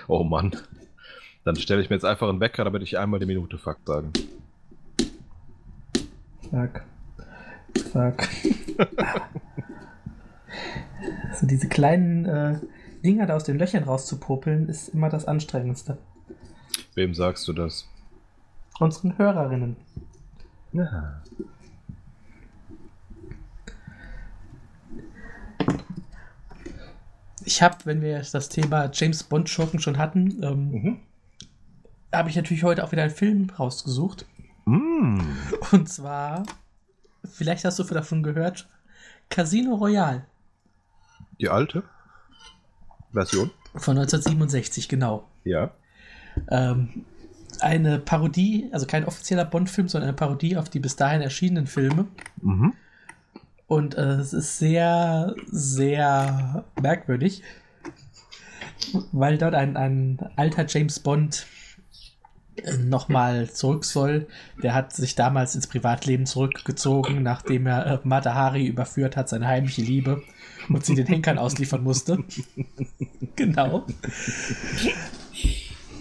[0.06, 0.56] Oh Mann.
[1.46, 4.12] Dann stelle ich mir jetzt einfach einen Wecker, damit ich einmal die Minute Fuck sagen.
[6.50, 6.82] Fuck.
[7.92, 8.28] Fuck.
[11.34, 12.58] so diese kleinen äh,
[13.04, 15.98] Dinger da aus den Löchern rauszupopeln, ist immer das Anstrengendste.
[16.96, 17.88] Wem sagst du das?
[18.80, 19.76] Unseren Hörerinnen.
[20.72, 21.22] Ja.
[27.44, 31.00] Ich habe, wenn wir das Thema James Bond Schurken schon hatten, ähm, Mhm.
[32.16, 34.26] Habe ich natürlich heute auch wieder einen Film rausgesucht.
[34.64, 35.20] Mm.
[35.72, 36.44] Und zwar,
[37.24, 38.68] vielleicht hast du davon gehört,
[39.28, 40.24] Casino Royale
[41.40, 41.82] Die alte
[43.12, 43.50] Version?
[43.74, 45.28] von 1967, genau.
[45.44, 45.70] Ja.
[46.50, 47.04] Ähm,
[47.60, 52.06] eine Parodie, also kein offizieller Bond-Film, sondern eine Parodie auf die bis dahin erschienenen Filme.
[52.42, 52.72] Mhm.
[53.66, 57.42] Und äh, es ist sehr, sehr merkwürdig,
[59.12, 61.46] weil dort ein, ein alter James Bond
[62.78, 64.26] nochmal zurück soll.
[64.62, 69.46] Der hat sich damals ins Privatleben zurückgezogen, nachdem er äh, Mata Hari überführt hat, seine
[69.46, 70.22] heimliche Liebe,
[70.68, 72.18] und sie den Henkern ausliefern musste.
[73.36, 73.86] genau.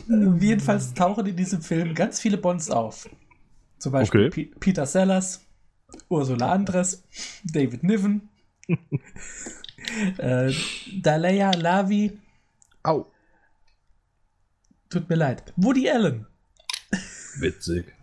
[0.09, 3.09] Äh, Jedenfalls tauchen in diesem Film ganz viele Bonds auf.
[3.77, 4.45] Zum Beispiel Okay.
[4.47, 5.45] Pe Peter Sellers,
[6.09, 7.03] Ursula Andres,
[7.43, 8.29] David Niven,
[10.17, 10.51] äh,
[11.01, 12.17] Dalea Lavi,
[12.83, 13.07] Au.
[14.89, 16.25] tut mir leid, Woody Allen
[17.39, 17.93] Witzig.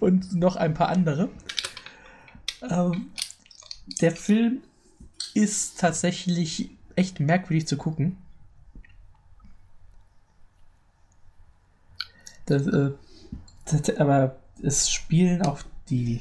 [0.00, 1.28] und noch ein paar andere.
[2.68, 3.10] Ähm,
[4.00, 4.62] der Film
[5.34, 8.16] ist tatsächlich echt merkwürdig zu gucken.
[12.46, 12.92] Das, äh,
[13.66, 16.20] das, aber es spielen auch die,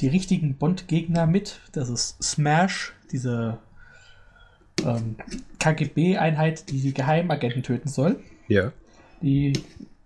[0.00, 1.60] die richtigen Bond-Gegner mit.
[1.72, 3.58] Das ist Smash, diese
[4.84, 5.16] ähm,
[5.58, 8.20] KGB-Einheit, die die Geheimagenten töten soll.
[8.48, 8.72] Ja.
[9.22, 9.52] Die,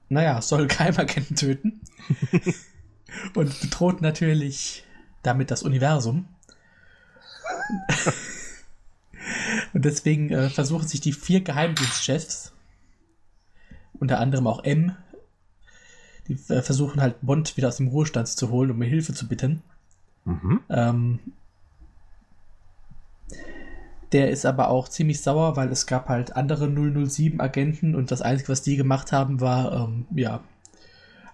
[0.08, 1.80] naja, soll Geheimagenten töten.
[3.34, 4.84] Und bedroht natürlich
[5.22, 6.28] damit das Universum.
[9.72, 12.52] Und deswegen äh, versuchen sich die vier Geheimdienstchefs,
[13.98, 14.94] unter anderem auch M,
[16.28, 19.26] die äh, versuchen halt Bond wieder aus dem Ruhestand zu holen, um mir Hilfe zu
[19.26, 19.62] bitten.
[20.24, 20.60] Mhm.
[20.68, 21.18] Ähm,
[24.16, 28.48] der ist aber auch ziemlich sauer, weil es gab halt andere 007-Agenten und das Einzige,
[28.48, 30.40] was die gemacht haben, war, ähm, ja,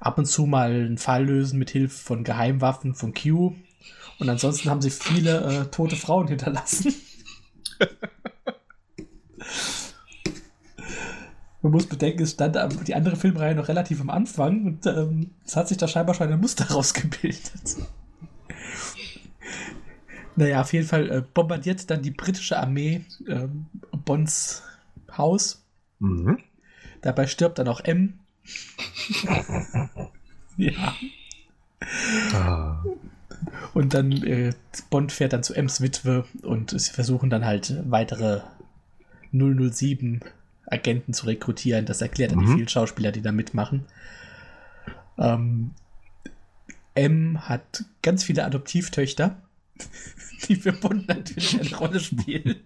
[0.01, 3.55] ab und zu mal einen Fall lösen mit Hilfe von Geheimwaffen von Q.
[4.18, 6.92] Und ansonsten haben sie viele äh, tote Frauen hinterlassen.
[11.62, 15.55] Man muss bedenken, es stand die andere Filmreihe noch relativ am Anfang und ähm, es
[15.55, 17.77] hat sich da scheinbar schon ein Muster rausgebildet.
[20.37, 23.66] Naja, auf jeden Fall äh, bombardiert dann die britische Armee ähm,
[24.05, 24.62] Bonds
[25.16, 25.62] Haus.
[25.99, 26.38] Mhm.
[27.03, 28.14] Dabei stirbt dann auch M.
[30.57, 30.95] ja.
[32.33, 32.83] Ah.
[33.75, 34.53] Und dann äh,
[34.90, 38.40] Bond fährt dann zu Ems Witwe und sie versuchen dann halt weitere
[39.33, 40.21] 007
[40.66, 41.87] Agenten zu rekrutieren.
[41.87, 42.55] Das erklärt dann die Mhm.
[42.57, 43.85] vielen Schauspieler, die da mitmachen.
[45.18, 45.73] Ähm,
[46.95, 49.37] M hat ganz viele Adoptivtöchter,
[50.48, 52.56] die für Bond natürlich eine Rolle spielen.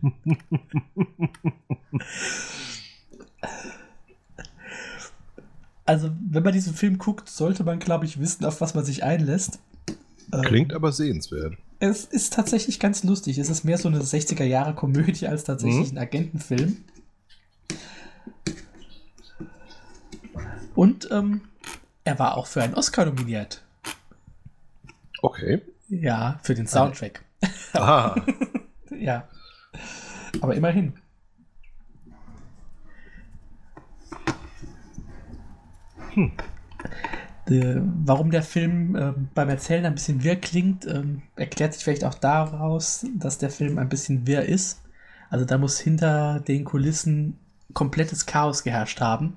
[5.85, 9.05] Also, wenn man diesen Film guckt, sollte man, glaube ich, wissen, auf was man sich
[9.05, 9.61] einlässt.
[10.33, 11.55] Ähm, Klingt aber sehenswert.
[11.79, 13.39] es ist tatsächlich ganz lustig.
[13.39, 15.99] Es ist mehr so eine 60er-Jahre-Komödie als tatsächlich Mhm.
[15.99, 16.79] ein Agentenfilm.
[20.75, 21.43] Und ähm,
[22.05, 23.63] er war auch für einen Oscar nominiert.
[25.23, 25.63] Okay.
[25.89, 27.23] Ja, für den Soundtrack.
[27.75, 28.15] Ah.
[28.99, 29.29] Ja.
[30.41, 30.95] Aber immerhin.
[37.49, 42.05] Äh, warum der Film ähm, beim Erzählen ein bisschen wirr klingt, ähm, erklärt sich vielleicht
[42.05, 44.83] auch daraus, dass der Film ein bisschen wirr ist.
[45.31, 47.39] Also da muss hinter den Kulissen
[47.73, 49.37] komplettes Chaos geherrscht haben.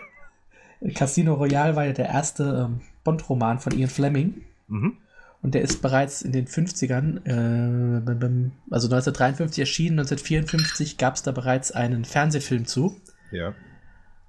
[0.94, 4.42] Casino Royale war ja der erste ähm, Bond-Roman von Ian Fleming.
[4.66, 4.96] Mhm.
[5.40, 11.30] Und der ist bereits in den 50ern, äh, also 1953 erschienen, 1954 gab es da
[11.32, 13.54] bereits einen Fernsehfilm zu, Ja.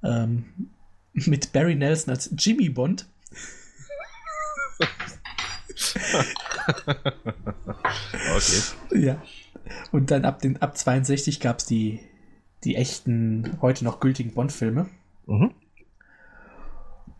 [0.04, 0.46] ähm,
[1.14, 3.08] mit Barry Nelson als Jimmy Bond.
[8.36, 9.04] Okay.
[9.06, 9.22] Ja.
[9.92, 12.00] Und dann ab, den, ab 62 gab es die,
[12.64, 14.88] die echten, heute noch gültigen Bond-Filme.
[15.28, 15.52] Mhm.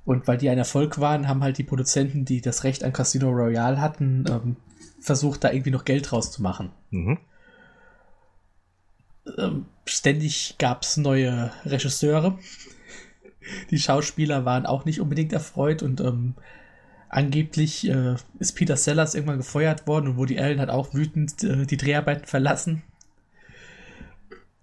[0.10, 3.30] Und weil die ein Erfolg waren, haben halt die Produzenten, die das Recht an Casino
[3.30, 4.56] Royale hatten, ähm,
[5.00, 6.72] versucht, da irgendwie noch Geld rauszumachen.
[6.90, 7.20] Mhm.
[9.38, 12.40] ähm, ständig gab es neue Regisseure.
[13.70, 16.34] Die Schauspieler waren auch nicht unbedingt erfreut und ähm,
[17.10, 21.68] angeblich äh, ist Peter Sellers irgendwann gefeuert worden und Woody Allen hat auch wütend äh,
[21.68, 22.82] die Dreharbeiten verlassen.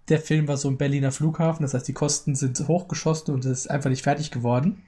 [0.09, 3.61] Der Film war so im Berliner Flughafen, das heißt, die Kosten sind hochgeschossen und es
[3.61, 4.83] ist einfach nicht fertig geworden.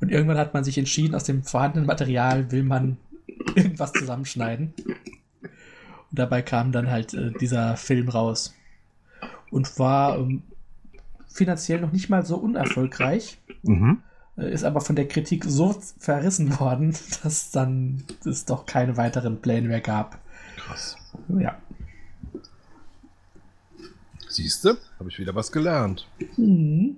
[0.00, 2.98] Und irgendwann hat man sich entschieden, aus dem vorhandenen Material will man
[3.54, 4.72] irgendwas zusammenschneiden.
[5.42, 8.54] Und dabei kam dann halt äh, dieser Film raus.
[9.50, 10.42] Und war ähm,
[11.28, 14.02] finanziell noch nicht mal so unerfolgreich, Mhm.
[14.36, 19.40] äh, ist aber von der Kritik so verrissen worden, dass dann es doch keine weiteren
[19.40, 20.18] Pläne mehr gab.
[20.56, 20.96] Krass.
[21.38, 21.56] Ja.
[24.28, 24.74] Siehst du?
[24.98, 26.06] Habe ich wieder was gelernt.
[26.36, 26.96] Mhm.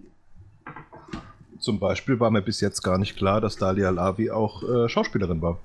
[1.69, 5.43] Zum Beispiel war mir bis jetzt gar nicht klar, dass Dalia Lavi auch äh, Schauspielerin
[5.43, 5.59] war.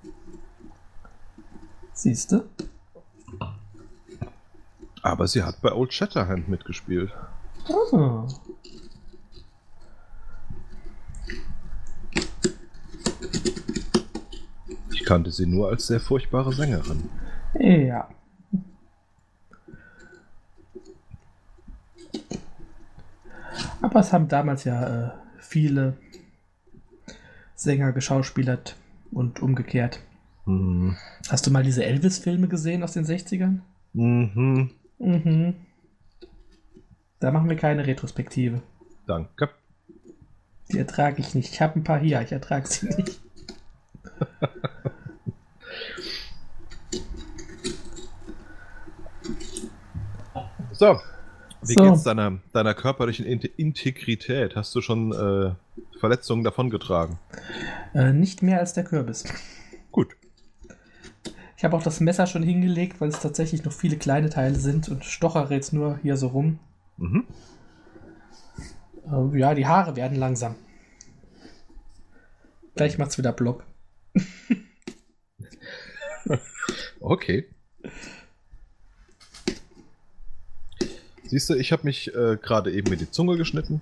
[1.93, 2.43] Siehst du?
[5.01, 7.09] Aber sie hat bei Old Shatterhand mitgespielt.
[7.69, 8.27] Ah.
[14.91, 17.09] Ich kannte sie nur als sehr furchtbare Sängerin.
[17.57, 18.09] Ja.
[23.81, 25.22] Aber es haben damals ja äh,
[25.53, 25.93] viele
[27.53, 28.75] Sänger geschauspielert
[29.11, 29.99] und umgekehrt.
[30.45, 30.97] Mhm.
[31.29, 33.59] Hast du mal diese Elvis-Filme gesehen aus den 60ern?
[33.93, 34.71] Mhm.
[34.97, 35.55] Mhm.
[37.19, 38.63] Da machen wir keine Retrospektive.
[39.05, 39.49] Danke.
[40.71, 41.53] Die ertrage ich nicht.
[41.53, 43.21] Ich habe ein paar hier, ich ertrage sie nicht.
[50.71, 50.99] So.
[51.65, 51.83] Wie So.
[51.83, 54.55] geht's deiner, deiner körperlichen In Integrität?
[54.55, 55.53] Hast du schon äh,
[55.99, 57.17] Verletzungen davongetragen?
[57.93, 59.23] Äh, nicht mehr als der Kürbis.
[59.91, 60.15] Gut.
[61.57, 64.89] Ich habe auch das Messer schon hingelegt, weil es tatsächlich noch viele kleine Teile sind
[64.89, 66.59] und stochere jetzt nur hier so rum.
[66.97, 67.25] Mhm.
[69.05, 70.55] Äh, ja, die Haare werden langsam.
[72.75, 73.63] Gleich macht's wieder plopp.
[76.99, 77.45] Okay.
[81.33, 83.81] Siehst du, ich habe mich äh, gerade eben mit die Zunge geschnitten.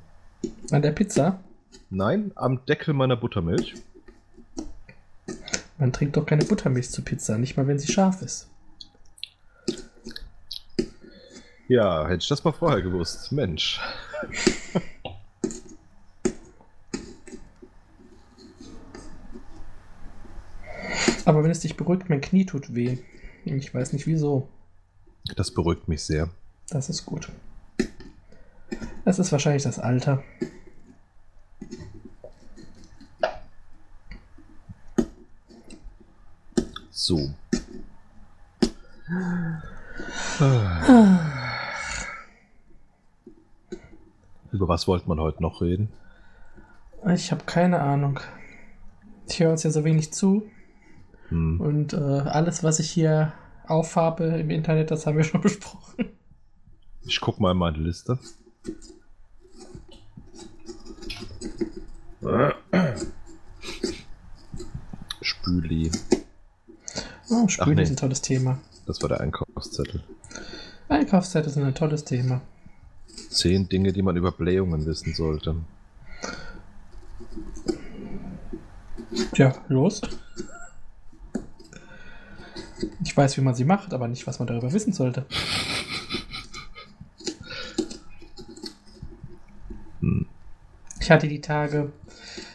[0.72, 1.44] An der Pizza?
[1.90, 3.74] Nein, am Deckel meiner Buttermilch.
[5.78, 8.48] Man trinkt doch keine Buttermilch zu Pizza, nicht mal wenn sie scharf ist.
[11.68, 13.34] Ja, hätte ich das mal vorher gewusst.
[13.34, 13.82] Mensch.
[21.26, 23.00] Aber wenn es dich beruhigt, mein Knie tut weh.
[23.44, 24.48] Ich weiß nicht wieso.
[25.36, 26.30] Das beruhigt mich sehr.
[26.70, 27.30] Das ist gut.
[29.04, 30.24] Es ist wahrscheinlich das Alter.
[36.92, 37.34] So.
[44.52, 45.90] Über was wollte man heute noch reden?
[47.14, 48.20] Ich habe keine Ahnung.
[49.28, 50.44] Ich höre uns ja so wenig zu.
[51.30, 51.60] Hm.
[51.60, 53.34] Und äh, alles, was ich hier
[53.66, 56.06] aufhabe im Internet, das haben wir schon besprochen.
[57.06, 58.20] Ich guck mal in meine Liste.
[65.22, 65.92] Spüli.
[67.30, 67.84] Oh, Spüle nee.
[67.84, 68.60] ist ein tolles Thema.
[68.86, 70.04] Das war der Einkaufszettel.
[70.90, 72.42] Einkaufszettel sind ein tolles Thema.
[73.30, 75.56] Zehn Dinge, die man über Blähungen wissen sollte.
[79.34, 80.02] Tja, los.
[83.04, 85.26] Ich weiß, wie man sie macht, aber nicht, was man darüber wissen sollte.
[91.12, 91.92] Ich hatte die Tage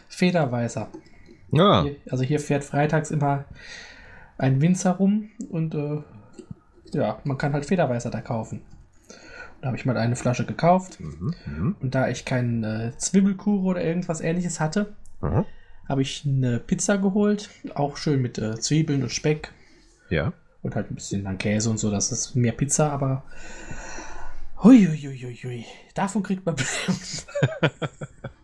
[0.09, 0.89] Federweißer.
[1.53, 3.45] Ja, Hier, also hier fährt freitags immer
[4.39, 5.99] ein Winzer rum und äh,
[6.93, 8.63] ja, man kann halt Federweißer da kaufen.
[9.61, 11.35] Da habe ich mal eine Flasche gekauft mhm.
[11.45, 11.77] Mhm.
[11.83, 15.45] und da ich keinen äh, Zwiebelkuchen oder irgendwas ähnliches hatte, Mhm.
[15.87, 19.53] habe ich eine Pizza geholt, auch schön mit äh, Zwiebeln und Speck
[20.09, 20.33] ja.
[20.63, 23.23] und halt ein bisschen dann Käse und so, das ist mehr Pizza, aber
[24.65, 27.03] Huiuiuiui, davon kriegt man Blähungen.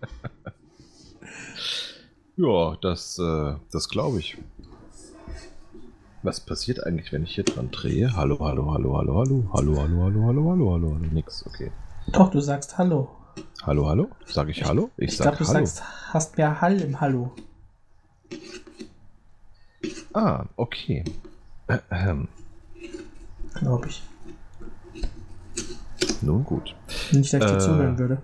[2.43, 4.37] Ja, das, äh, das glaube ich.
[6.25, 8.17] Was passiert eigentlich, wenn ich hier dran drehe?
[8.17, 11.71] Hallo, hallo, hallo, hallo, hallo, hallo, hallo, hallo, hallo, hallo, hallo, hallo, nix, okay.
[12.09, 13.11] Doch, du sagst Hallo.
[13.65, 14.09] Hallo, hallo?
[14.27, 14.91] Sag ich Hallo?
[14.97, 15.65] Ich, Ich sag glaube, du Hallo.
[15.67, 15.83] sagst,
[16.13, 17.33] hast mehr Hall im Hallo.
[20.13, 21.05] Ah, okay.
[21.91, 22.29] Ahem.
[23.55, 24.03] Glaube ich.
[26.23, 26.75] Nun gut.
[27.13, 27.59] Dass ich dir Äh.
[27.59, 28.23] zuhören würde.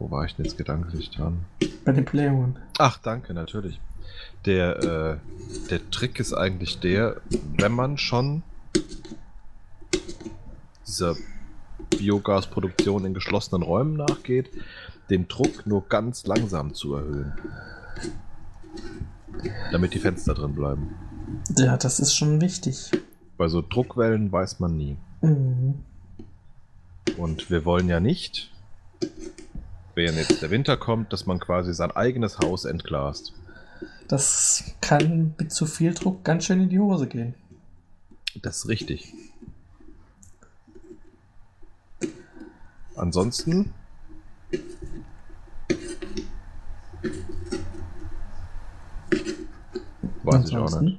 [0.00, 1.44] Wo war ich denn jetzt gedanklich dran?
[1.84, 2.56] Bei den Blähungen.
[2.78, 3.78] Ach, danke, natürlich.
[4.46, 7.20] Der, äh, der Trick ist eigentlich der,
[7.58, 8.42] wenn man schon
[10.86, 11.16] dieser
[11.90, 14.50] Biogasproduktion in geschlossenen Räumen nachgeht,
[15.10, 17.34] den Druck nur ganz langsam zu erhöhen.
[19.70, 20.94] Damit die Fenster drin bleiben.
[21.58, 22.90] Ja, das ist schon wichtig.
[23.36, 24.96] Bei so Druckwellen weiß man nie.
[25.20, 25.84] Mhm.
[27.18, 28.50] Und wir wollen ja nicht,
[29.94, 33.32] wenn jetzt der Winter kommt, dass man quasi sein eigenes Haus entglast.
[34.08, 37.34] Das kann mit zu viel Druck ganz schön in die Hose gehen.
[38.42, 39.12] Das ist richtig.
[42.96, 43.72] Ansonsten.
[50.22, 50.98] Weiß ich auch Ansonsten- nicht.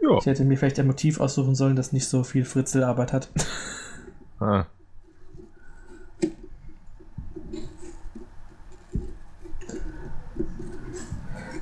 [0.00, 0.18] Ja.
[0.18, 3.28] Ich hätte mir vielleicht ein Motiv aussuchen sollen, das nicht so viel Fritzelarbeit hat.
[4.40, 4.66] Ah.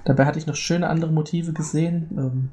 [0.05, 2.09] Dabei hatte ich noch schöne andere Motive gesehen.
[2.17, 2.49] Ähm,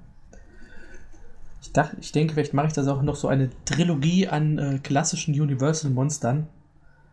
[1.61, 4.79] ich, dachte, ich denke, vielleicht mache ich das auch noch so eine Trilogie an äh,
[4.81, 6.47] klassischen Universal-Monstern.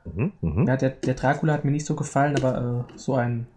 [0.04, 0.66] Mhm, mhm.
[0.66, 3.48] Ja, der, der Dracula hat mir nicht so gefallen, aber äh, so ein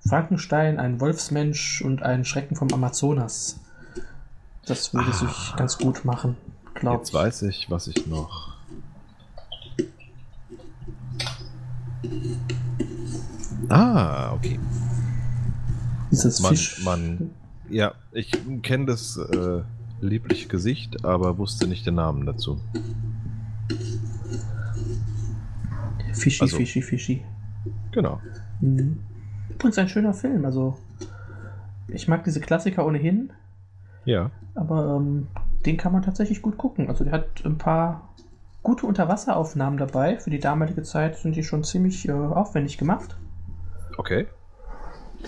[0.00, 3.60] Frankenstein, ein Wolfsmensch und ein Schrecken vom Amazonas.
[4.66, 6.36] Das würde sich ganz gut machen,
[6.74, 7.14] glaube Jetzt ich.
[7.14, 8.54] weiß ich, was ich noch.
[13.68, 14.58] Ah, okay.
[16.10, 16.84] Dieses Man, Fisch.
[16.84, 17.30] man,
[17.68, 18.30] ja, ich
[18.62, 19.62] kenne das äh,
[20.00, 22.60] liebliche Gesicht, aber wusste nicht den Namen dazu.
[26.12, 27.24] Fischi, also- Fischi, Fischi.
[27.92, 28.20] Genau.
[28.60, 28.98] Mhm.
[29.50, 30.44] Übrigens ein schöner Film.
[30.44, 30.78] Also,
[31.88, 33.32] ich mag diese Klassiker ohnehin,
[34.04, 34.30] Ja.
[34.54, 35.28] Aber ähm,
[35.66, 36.88] den kann man tatsächlich gut gucken.
[36.88, 38.08] Also, der hat ein paar
[38.62, 40.18] gute Unterwasseraufnahmen dabei.
[40.18, 43.16] Für die damalige Zeit sind die schon ziemlich äh, aufwendig gemacht.
[43.96, 44.26] Okay.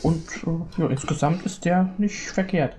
[0.03, 2.77] Und äh, ja, insgesamt ist der nicht verkehrt.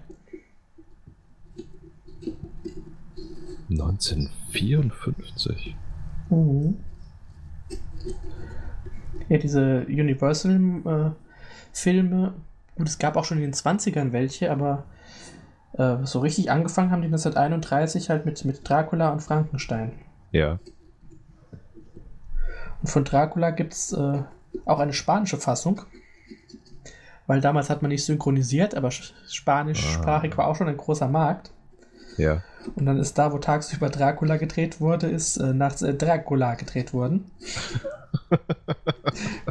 [3.70, 5.76] 1954.
[6.30, 6.78] Mhm.
[9.30, 12.34] Ja, diese Universal-Filme,
[12.76, 14.86] gut, es gab auch schon in den 20ern welche, aber
[15.78, 19.94] äh, so richtig angefangen haben die 1931 halt mit, mit Dracula und Frankenstein.
[20.32, 20.60] Ja.
[22.82, 24.24] Und von Dracula gibt es äh,
[24.66, 25.82] auch eine spanische Fassung,
[27.26, 30.38] weil damals hat man nicht synchronisiert, aber sch- spanischsprachig Ah.
[30.38, 31.52] war auch schon ein großer Markt.
[32.18, 32.42] Ja.
[32.76, 36.94] Und dann ist da, wo tagsüber Dracula gedreht wurde, ist äh, nachts äh, Dracula gedreht
[36.94, 37.32] worden.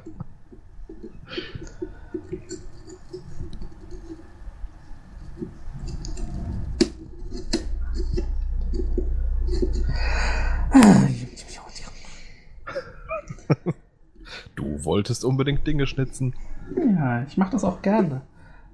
[14.54, 16.34] Du wolltest unbedingt Dinge schnitzen.
[16.76, 18.22] Ja, ich mache das auch gerne.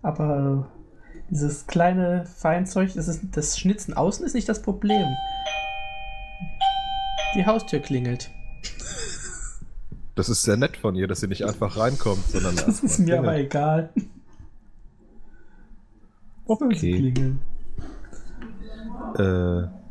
[0.03, 0.82] Aber äh,
[1.30, 5.07] dieses kleine Feinzeug, das, ist, das Schnitzen außen ist nicht das Problem.
[7.34, 8.30] Die Haustür klingelt.
[10.14, 12.57] Das ist sehr nett von ihr, dass sie nicht einfach reinkommt, sondern.
[12.57, 13.90] Das ist mir aber egal.
[16.44, 16.74] Okay.
[16.74, 17.40] Klingeln.
[19.16, 19.82] Äh,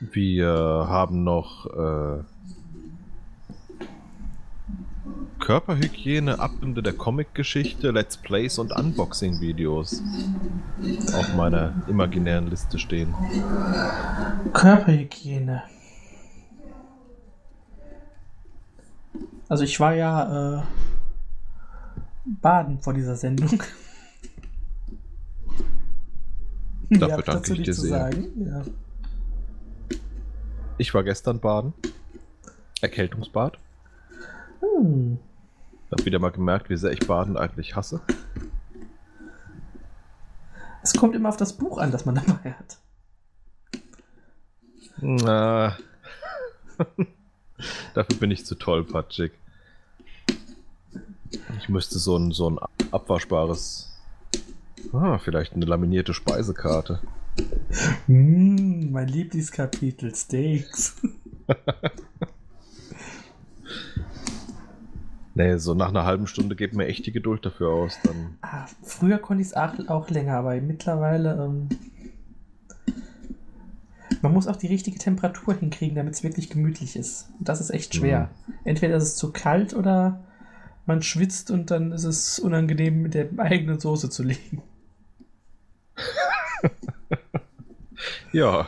[0.00, 0.48] wir
[0.88, 2.22] haben noch äh,
[5.38, 10.02] Körperhygiene, Abende der Comic-Geschichte, Let's Plays und Unboxing-Videos
[11.14, 13.14] auf meiner imaginären Liste stehen.
[14.52, 15.62] Körperhygiene.
[19.48, 20.62] Also ich war ja äh,
[22.42, 23.62] baden vor dieser Sendung.
[26.90, 27.90] Dafür danke ich dir sehr.
[27.90, 28.46] sagen.
[28.46, 28.64] Ja.
[30.78, 31.72] Ich war gestern baden.
[32.80, 33.58] Erkältungsbad.
[34.60, 35.18] Hm.
[35.90, 38.00] Hab wieder mal gemerkt, wie sehr ich Baden eigentlich hasse.
[40.82, 42.78] Es kommt immer auf das Buch an, das man dabei hat.
[45.00, 45.76] Na.
[47.94, 49.32] Dafür bin ich zu tollpatschig.
[51.58, 52.58] Ich müsste so ein, so ein
[52.90, 53.95] abwaschbares.
[54.96, 57.00] Ah, vielleicht eine laminierte Speisekarte.
[58.06, 60.96] Hm, mein Lieblingskapitel, Steaks.
[65.38, 67.98] Nee, so nach einer halben Stunde geht mir echt die Geduld dafür aus.
[68.02, 68.38] Dann.
[68.40, 71.44] Ah, früher konnte ich es auch, auch länger, aber mittlerweile.
[71.44, 71.68] Ähm,
[74.22, 77.28] man muss auch die richtige Temperatur hinkriegen, damit es wirklich gemütlich ist.
[77.38, 78.30] Und das ist echt schwer.
[78.64, 80.24] Entweder ist es zu kalt oder
[80.86, 84.62] man schwitzt und dann ist es unangenehm, mit der eigenen Soße zu liegen.
[88.36, 88.66] Ja.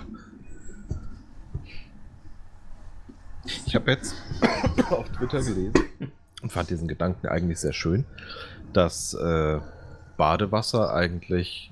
[3.44, 4.14] Ich habe jetzt
[4.90, 5.74] auf Twitter gelesen
[6.40, 8.06] und fand diesen Gedanken eigentlich sehr schön,
[8.72, 9.60] dass äh,
[10.16, 11.70] Badewasser eigentlich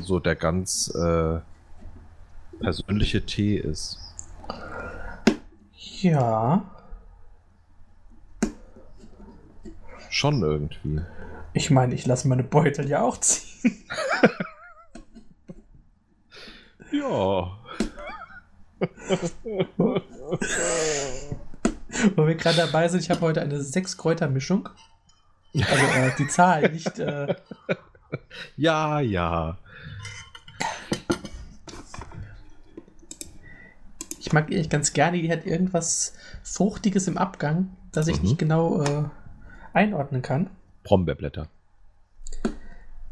[0.00, 1.38] so der ganz äh,
[2.58, 4.00] persönliche Tee ist.
[6.00, 6.64] Ja,
[10.10, 11.00] Schon irgendwie.
[11.52, 13.84] ich meine, ich lasse meine Beutel ja auch ziehen.
[16.92, 17.58] Ja.
[22.16, 24.68] Wo wir gerade dabei sind, ich habe heute eine Sechs-Kräuter-Mischung.
[25.54, 26.98] Also äh, die Zahl, nicht.
[26.98, 27.34] Äh,
[28.56, 29.58] Ja, ja.
[34.18, 38.22] ich mag die eigentlich ganz gerne, die hat irgendwas Fruchtiges im Abgang, das ich Mhm.
[38.24, 39.04] nicht genau äh,
[39.72, 40.48] einordnen kann.
[40.84, 41.48] Brombeerblätter.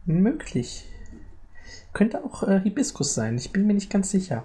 [0.07, 0.87] Möglich.
[1.93, 4.45] Könnte auch äh, Hibiskus sein, ich bin mir nicht ganz sicher.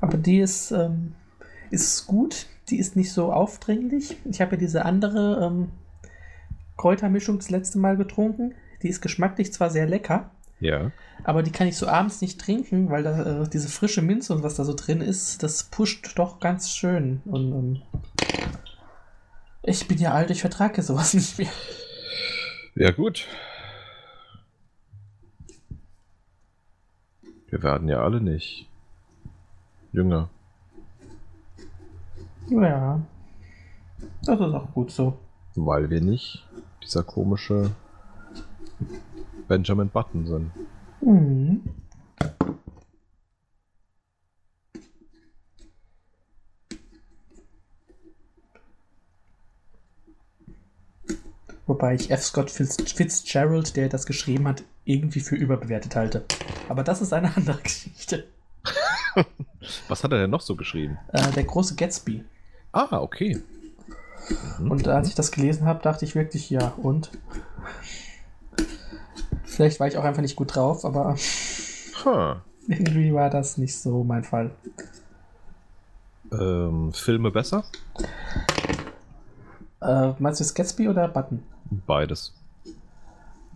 [0.00, 1.14] Aber die ist, ähm,
[1.70, 4.16] ist gut, die ist nicht so aufdringlich.
[4.24, 5.70] Ich habe ja diese andere ähm,
[6.76, 8.54] Kräutermischung das letzte Mal getrunken.
[8.82, 10.30] Die ist geschmacklich zwar sehr lecker,
[10.60, 10.90] Ja.
[11.24, 14.42] aber die kann ich so abends nicht trinken, weil da äh, diese frische Minze und
[14.42, 17.22] was da so drin ist, das pusht doch ganz schön.
[17.24, 17.82] Und, und
[19.62, 21.48] ich bin ja alt, ich vertrage sowas nicht mehr.
[22.74, 23.26] Ja, gut.
[27.54, 28.68] Wir werden ja alle nicht
[29.92, 30.28] jünger.
[32.48, 33.00] Ja,
[34.24, 35.18] das ist auch gut so.
[35.54, 36.44] Weil wir nicht
[36.82, 37.70] dieser komische
[39.46, 40.50] Benjamin Button sind.
[41.00, 41.62] Mhm.
[51.66, 52.22] Wobei ich F.
[52.22, 56.24] Scott Fitz- Fitzgerald, der das geschrieben hat, irgendwie für überbewertet halte.
[56.68, 58.24] Aber das ist eine andere Geschichte.
[59.88, 60.98] Was hat er denn noch so geschrieben?
[61.12, 62.24] Äh, der große Gatsby.
[62.72, 63.40] Ah, okay.
[64.58, 64.70] Mhm.
[64.70, 67.10] Und als ich das gelesen habe, dachte ich wirklich, ja, und?
[69.44, 71.16] Vielleicht war ich auch einfach nicht gut drauf, aber
[72.04, 72.42] Ha.
[72.68, 74.50] irgendwie war das nicht so mein Fall.
[76.32, 77.64] Ähm, Filme besser?
[79.80, 81.42] Äh, meinst du Gatsby oder Button?
[81.86, 82.32] Beides.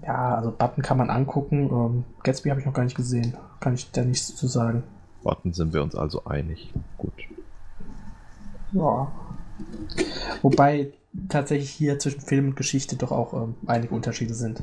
[0.02, 1.68] Ja, also Button kann man angucken.
[1.70, 3.36] Ähm, Gatsby habe ich noch gar nicht gesehen.
[3.60, 4.82] Kann ich da nichts zu sagen.
[5.24, 6.72] Button sind wir uns also einig.
[6.96, 7.12] Gut.
[8.72, 9.10] Ja.
[10.42, 10.92] Wobei
[11.28, 14.62] tatsächlich hier zwischen Film und Geschichte doch auch ähm, einige Unterschiede sind.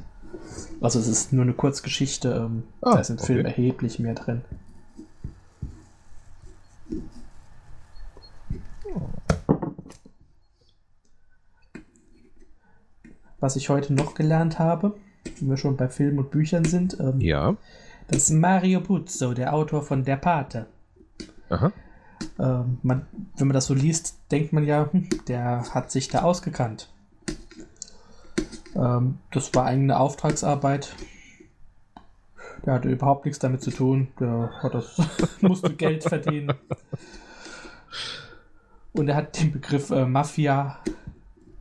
[0.79, 3.47] Also es ist nur eine Kurzgeschichte, ähm, Ah, da ist im Film okay.
[3.49, 4.41] erheblich mehr drin.
[13.45, 14.95] Was ich heute noch gelernt habe,
[15.39, 17.55] wenn wir schon bei Filmen und Büchern sind, ähm, Ja.
[18.07, 20.65] das ist Mario Puzo, der Autor von Der Pate.
[21.49, 21.71] Aha.
[22.39, 23.05] Ähm, man,
[23.37, 26.91] wenn man das so liest, denkt man ja, hm, der hat sich da ausgekannt.
[28.75, 30.95] Ähm, das war eine Auftragsarbeit
[32.65, 34.07] Der hatte überhaupt nichts damit zu tun.
[34.19, 34.99] Der hat das,
[35.41, 36.51] musste Geld verdienen.
[38.93, 40.79] Und er hat den Begriff äh, Mafia,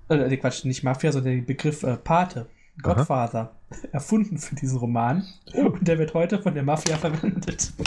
[0.08, 2.46] äh, nee, Quatsch, nicht Mafia, sondern den Begriff äh, Pate,
[2.82, 3.56] Godfather,
[3.92, 5.24] erfunden für diesen Roman.
[5.54, 7.72] Und der wird heute von der Mafia verwendet.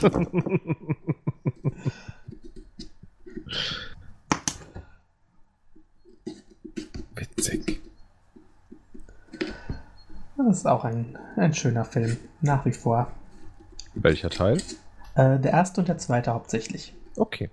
[7.37, 7.81] Witzig.
[10.37, 13.11] Das ist auch ein, ein schöner Film, nach wie vor.
[13.95, 14.57] Welcher Teil?
[15.15, 16.93] Äh, der erste und der zweite hauptsächlich.
[17.15, 17.49] Okay.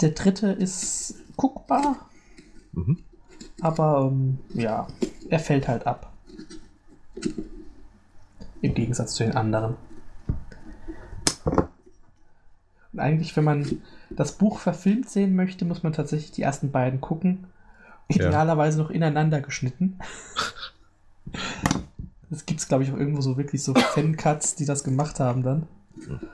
[0.00, 2.08] Der dritte ist guckbar,
[2.72, 2.98] Mhm.
[3.60, 4.86] aber ähm, ja,
[5.28, 6.12] er fällt halt ab.
[8.62, 9.76] Im Gegensatz zu den anderen.
[12.92, 17.00] Und eigentlich, wenn man das Buch verfilmt sehen möchte, muss man tatsächlich die ersten beiden
[17.00, 17.46] gucken.
[18.10, 18.26] Ja.
[18.26, 19.98] Idealerweise noch ineinander geschnitten.
[22.30, 25.42] Es gibt es, glaube ich, auch irgendwo so wirklich so Fan-Cuts, die das gemacht haben
[25.42, 25.66] dann.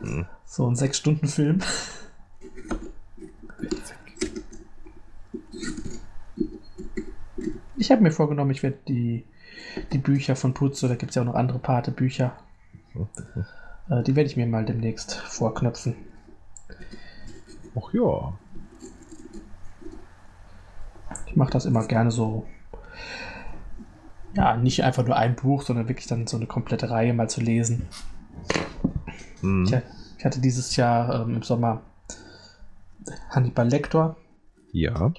[0.01, 0.27] Mhm.
[0.47, 1.61] So ein Sechs-Stunden-Film.
[7.89, 9.25] Ich habe mir vorgenommen, ich werde die,
[9.95, 12.37] die Bücher von Puzzo, da gibt es ja auch noch andere Pate-Bücher,
[13.89, 15.95] äh, die werde ich mir mal demnächst vorknöpfen.
[17.75, 18.35] Ach ja.
[21.29, 22.47] Ich mache das immer gerne so.
[24.35, 27.41] Ja, nicht einfach nur ein Buch, sondern wirklich dann so eine komplette Reihe mal zu
[27.41, 27.89] lesen.
[29.41, 29.65] Mhm.
[29.65, 29.75] Ich,
[30.19, 31.81] ich hatte dieses Jahr ähm, im Sommer
[33.31, 34.19] Hannibal Lector,
[34.73, 35.15] Ja.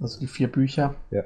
[0.00, 0.94] also die vier Bücher.
[1.10, 1.24] Ja.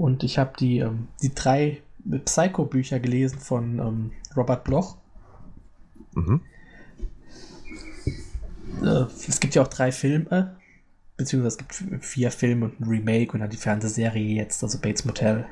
[0.00, 1.82] Und ich habe die, ähm, die drei
[2.24, 4.96] Psycho-Bücher gelesen von ähm, Robert Bloch.
[6.14, 6.40] Mhm.
[8.82, 10.56] Äh, es gibt ja auch drei Filme,
[11.18, 15.04] beziehungsweise es gibt vier Filme und ein Remake und dann die Fernsehserie jetzt, also Bates
[15.04, 15.44] Motel.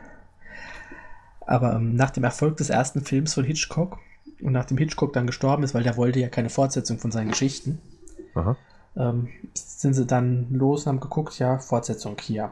[1.42, 3.98] Aber ähm, nach dem Erfolg des ersten Films von Hitchcock
[4.40, 7.82] und nachdem Hitchcock dann gestorben ist, weil der wollte ja keine Fortsetzung von seinen Geschichten,
[8.96, 12.50] ähm, sind sie dann los und haben geguckt, ja, Fortsetzung hier.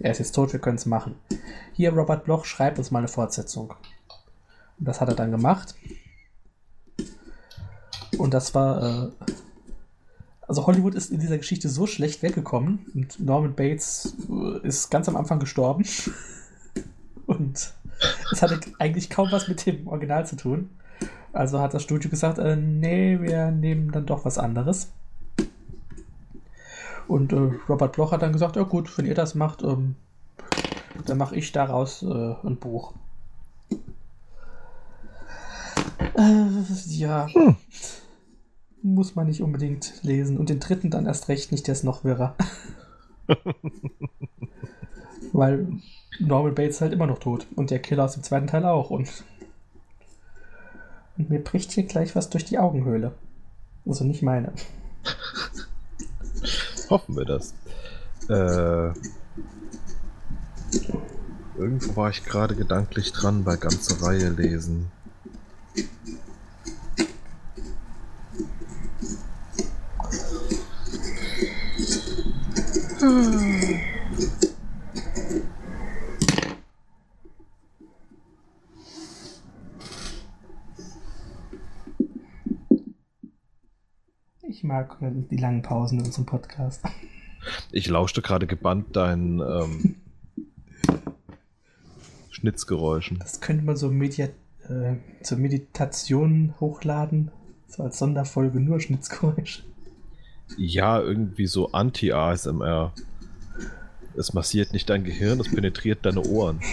[0.00, 1.16] Er ist jetzt tot, wir können es machen.
[1.72, 3.74] Hier, Robert Bloch, schreib uns mal eine Fortsetzung.
[4.78, 5.74] Und das hat er dann gemacht.
[8.18, 9.26] Und das war, äh,
[10.42, 15.08] also Hollywood ist in dieser Geschichte so schlecht weggekommen und Norman Bates äh, ist ganz
[15.08, 15.84] am Anfang gestorben.
[17.26, 17.74] und
[18.32, 20.70] es hatte eigentlich kaum was mit dem Original zu tun.
[21.32, 24.90] Also hat das Studio gesagt, äh, nee, wir nehmen dann doch was anderes.
[27.08, 29.94] Und äh, Robert Bloch hat dann gesagt, ja gut, wenn ihr das macht, ähm,
[31.04, 32.94] dann mache ich daraus äh, ein Buch.
[36.16, 36.46] Äh,
[36.88, 37.28] ja.
[37.32, 37.56] Hm.
[38.82, 40.38] Muss man nicht unbedingt lesen.
[40.38, 42.36] Und den dritten dann erst recht nicht, der ist noch wirrer.
[45.32, 45.66] Weil
[46.20, 47.46] Norman Bates halt immer noch tot.
[47.56, 48.90] Und der Killer aus dem zweiten Teil auch.
[48.90, 49.24] Und,
[51.18, 53.12] und mir bricht hier gleich was durch die Augenhöhle.
[53.84, 54.52] Also nicht meine.
[56.88, 57.54] Hoffen wir das.
[58.28, 58.92] Äh,
[61.58, 64.90] irgendwo war ich gerade gedanklich dran bei ganze Reihe lesen.
[84.48, 84.98] Ich mag
[85.30, 86.82] die langen Pausen in unserem Podcast.
[87.72, 89.96] Ich lauschte gerade gebannt deinen ähm,
[92.30, 93.18] Schnitzgeräuschen.
[93.18, 94.26] Das könnte man so Media
[94.68, 97.30] äh, zur Meditation hochladen.
[97.68, 99.62] So als Sonderfolge nur Schnitzgeräusche.
[100.58, 102.92] Ja, irgendwie so Anti-ASMR.
[104.16, 106.60] Es massiert nicht dein Gehirn, es penetriert deine Ohren.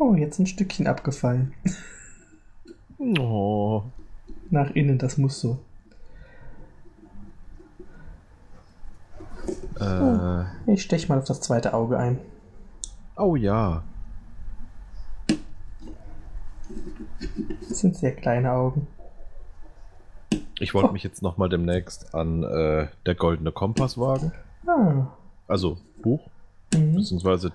[0.00, 1.54] Oh, jetzt ein Stückchen abgefallen.
[2.98, 3.82] Oh.
[4.50, 5.58] Nach innen, das muss so.
[9.80, 12.18] Äh, Ich stech mal auf das zweite Auge ein.
[13.16, 13.82] oh ja.
[17.68, 18.86] Das sind sehr kleine Augen.
[20.58, 24.32] Ich wollte mich jetzt nochmal demnächst an äh, der Goldene Kompass wagen.
[24.66, 25.06] Ah.
[25.46, 26.28] Also Buch,
[26.74, 26.96] Mhm.
[26.96, 27.52] beziehungsweise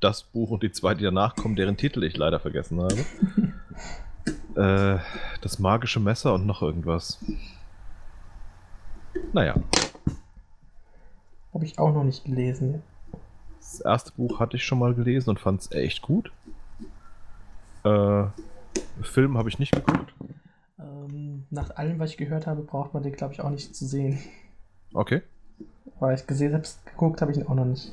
[0.00, 2.96] das Buch und die zwei, die danach kommen, deren Titel ich leider vergessen habe.
[4.56, 4.98] äh,
[5.40, 7.18] das magische Messer und noch irgendwas.
[9.32, 9.54] Naja,
[11.54, 12.82] Habe ich auch noch nicht gelesen.
[13.58, 16.30] das erste Buch hatte ich schon mal gelesen und fand es echt gut.
[17.84, 18.24] Äh,
[19.02, 20.12] Film habe ich nicht geguckt.
[20.78, 23.86] Ähm, nach allem, was ich gehört habe, braucht man den, glaube ich, auch nicht zu
[23.86, 24.18] sehen.
[24.92, 25.22] Okay.
[25.98, 27.92] Weil ich gesehen habe, geguckt habe ich ihn auch noch nicht.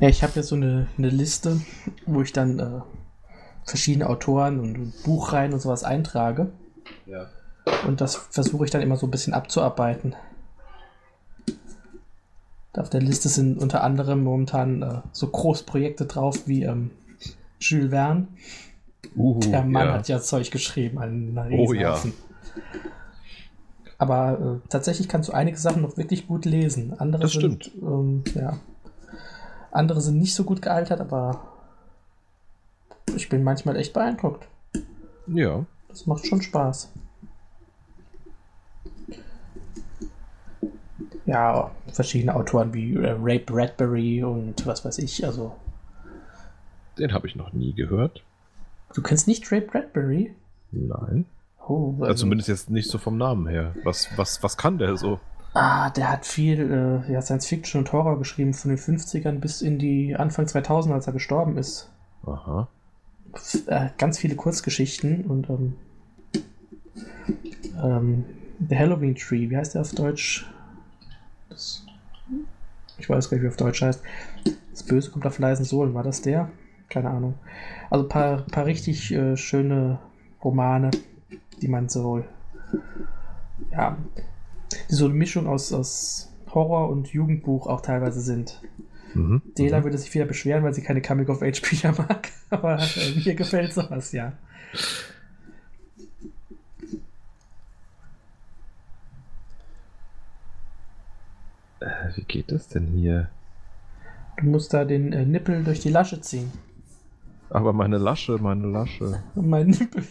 [0.00, 1.60] Ja, ich habe ja so eine, eine Liste,
[2.06, 2.80] wo ich dann äh,
[3.64, 6.50] verschiedene Autoren und Buchreihen und sowas eintrage.
[7.06, 7.26] Ja.
[7.86, 10.14] Und das versuche ich dann immer so ein bisschen abzuarbeiten.
[12.72, 16.92] Auf der Liste sind unter anderem momentan äh, so Großprojekte drauf wie ähm,
[17.60, 18.28] Jules Verne.
[19.16, 19.94] Uh, Der Mann ja.
[19.94, 22.00] hat ja Zeug geschrieben, einen Oh ja.
[23.98, 26.94] Aber äh, tatsächlich kannst du einige Sachen noch wirklich gut lesen.
[26.98, 27.82] Andere Das sind, stimmt.
[27.82, 28.58] Ähm, ja.
[29.70, 31.40] Andere sind nicht so gut gealtert, aber
[33.14, 34.46] ich bin manchmal echt beeindruckt.
[35.26, 35.64] Ja.
[35.88, 36.88] Das macht schon Spaß.
[41.26, 45.24] Ja, verschiedene Autoren wie äh, Ray Bradbury und was weiß ich.
[45.24, 45.54] Also,
[46.98, 48.22] Den habe ich noch nie gehört.
[48.94, 50.34] du kennst nicht Ray Bradbury?
[50.72, 51.26] Nein.
[51.68, 53.74] Oh, Also zumindest jetzt nicht so vom Namen her.
[53.84, 55.20] Was, was, was kann der so?
[55.52, 59.62] Ah, der hat viel äh, ja, Science Fiction und Horror geschrieben, von den 50ern bis
[59.62, 61.90] in die Anfang 2000, als er gestorben ist.
[62.24, 62.68] Aha.
[63.34, 65.76] F äh, ganz viele Kurzgeschichten und ähm,
[67.82, 68.24] ähm,
[68.68, 70.46] The Halloween Tree, wie heißt der auf Deutsch?
[71.48, 71.84] Das,
[72.98, 74.02] ich weiß gar nicht, wie er auf Deutsch heißt.
[74.70, 76.50] Das Böse kommt auf leisen Sohlen, war das der?
[76.88, 77.34] Keine Ahnung.
[77.88, 79.98] Also ein paar, paar richtig äh, schöne
[80.44, 80.90] Romane,
[81.60, 82.24] die man so,
[83.72, 83.96] ja,
[84.90, 88.60] so eine Mischung aus, aus Horror und Jugendbuch auch teilweise sind.
[89.14, 89.42] Mhm.
[89.58, 89.84] Dela Mhm.
[89.84, 92.28] würde sich wieder beschweren, weil sie keine Coming-of-Age-Bücher mag.
[92.50, 94.32] Aber äh, mir gefällt sowas, ja.
[101.80, 101.86] Äh,
[102.16, 103.28] wie geht das denn hier?
[104.38, 106.50] Du musst da den äh, Nippel durch die Lasche ziehen.
[107.48, 109.22] Aber meine Lasche, meine Lasche.
[109.34, 110.04] Mein Nippel.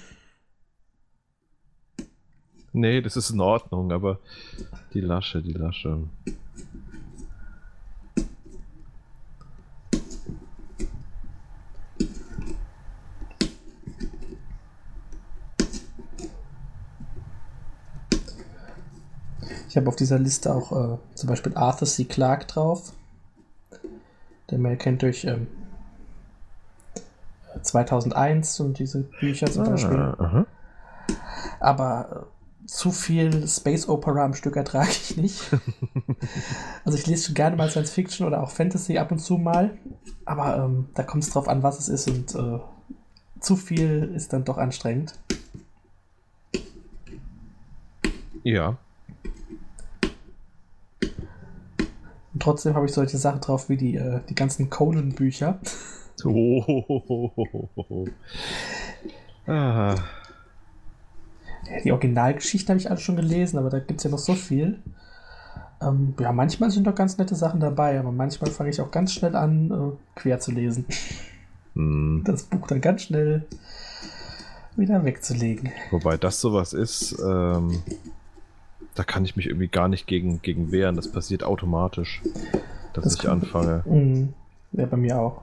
[2.80, 4.20] Nee, das ist in Ordnung, aber
[4.94, 6.00] die Lasche, die Lasche.
[19.68, 22.06] Ich habe auf dieser Liste auch äh, zum Beispiel Arthur C.
[22.06, 22.94] Clarke drauf.
[24.50, 25.48] Den man kennt durch ähm,
[27.62, 29.98] 2001 und diese Bücher zum Beispiel.
[29.98, 30.46] Ah, aha.
[31.60, 32.39] Aber äh,
[32.70, 35.42] zu viel Space Opera am Stück ertrage ich nicht.
[36.86, 39.78] also ich lese schon gerne mal Science Fiction oder auch Fantasy ab und zu mal.
[40.26, 42.60] Aber ähm, da kommt es drauf an, was es ist und äh,
[43.40, 45.14] zu viel ist dann doch anstrengend.
[48.44, 48.78] Ja.
[52.34, 55.60] Und trotzdem habe ich solche Sachen drauf wie die, äh, die ganzen Conan-Bücher.
[56.24, 58.08] Oh.
[59.48, 59.96] Ah.
[61.84, 64.80] Die Originalgeschichten habe ich alle schon gelesen, aber da gibt es ja noch so viel.
[65.82, 69.14] Ähm, ja, manchmal sind doch ganz nette Sachen dabei, aber manchmal fange ich auch ganz
[69.14, 70.86] schnell an, äh, quer zu lesen.
[71.76, 72.24] Hm.
[72.26, 73.46] Das Buch dann ganz schnell
[74.76, 75.72] wieder wegzulegen.
[75.92, 77.82] Wobei das sowas ist, ähm,
[78.96, 80.96] da kann ich mich irgendwie gar nicht gegen, gegen wehren.
[80.96, 82.22] Das passiert automatisch,
[82.94, 83.84] dass Das ich kann- anfange.
[83.86, 84.34] Mhm.
[84.74, 85.42] Ja, bei mir auch.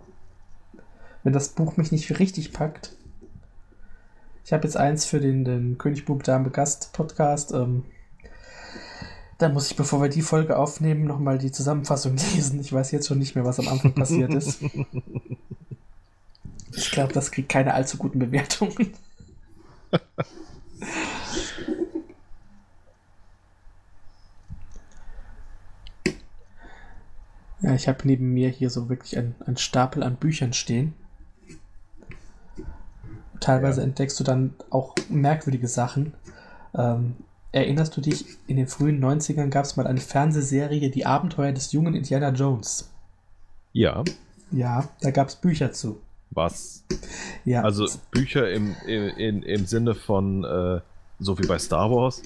[1.25, 2.96] Wenn das Buch mich nicht richtig packt.
[4.47, 7.51] Ich habe jetzt eins für den, den König Bub Dame Gast Podcast.
[7.51, 7.83] Ähm,
[9.39, 12.61] da muss ich, bevor wir die Folge aufnehmen, nochmal die Zusammenfassung lesen.
[12.61, 14.61] Ich weiß jetzt schon nicht mehr, was am Anfang passiert ist.
[16.79, 18.93] Ich glaube, das kriegt keine allzu guten Bewertungen.
[27.63, 30.93] Ja, ich habe neben mir hier so wirklich ein, ein Stapel an Büchern stehen.
[33.41, 33.87] Teilweise Ja.
[33.87, 36.15] entdeckst du dann auch merkwürdige Sachen.
[36.75, 37.17] Ähm,
[37.53, 41.73] erinnerst du dich, in den frühen 90ern gab es mal eine Fernsehserie, Die Abenteuer des
[41.73, 42.91] jungen Indiana Jones.
[43.73, 44.05] Ja,
[44.51, 46.01] Ja, da gab es Bücher zu.
[46.31, 46.85] was?
[47.45, 50.81] Ja, Also Bücher im, im, in, im Sinne von, äh,
[51.19, 52.23] so wie bei Star Wars.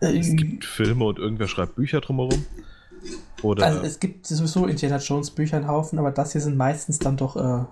[0.00, 2.44] äh, Es gibt Filme und irgendwer schreibt Bücher drumherum.
[3.42, 6.98] Oder also es gibt sowieso Indiana Jones Bücher einen Haufen, aber das hier sind meistens
[6.98, 7.64] dann doch äh,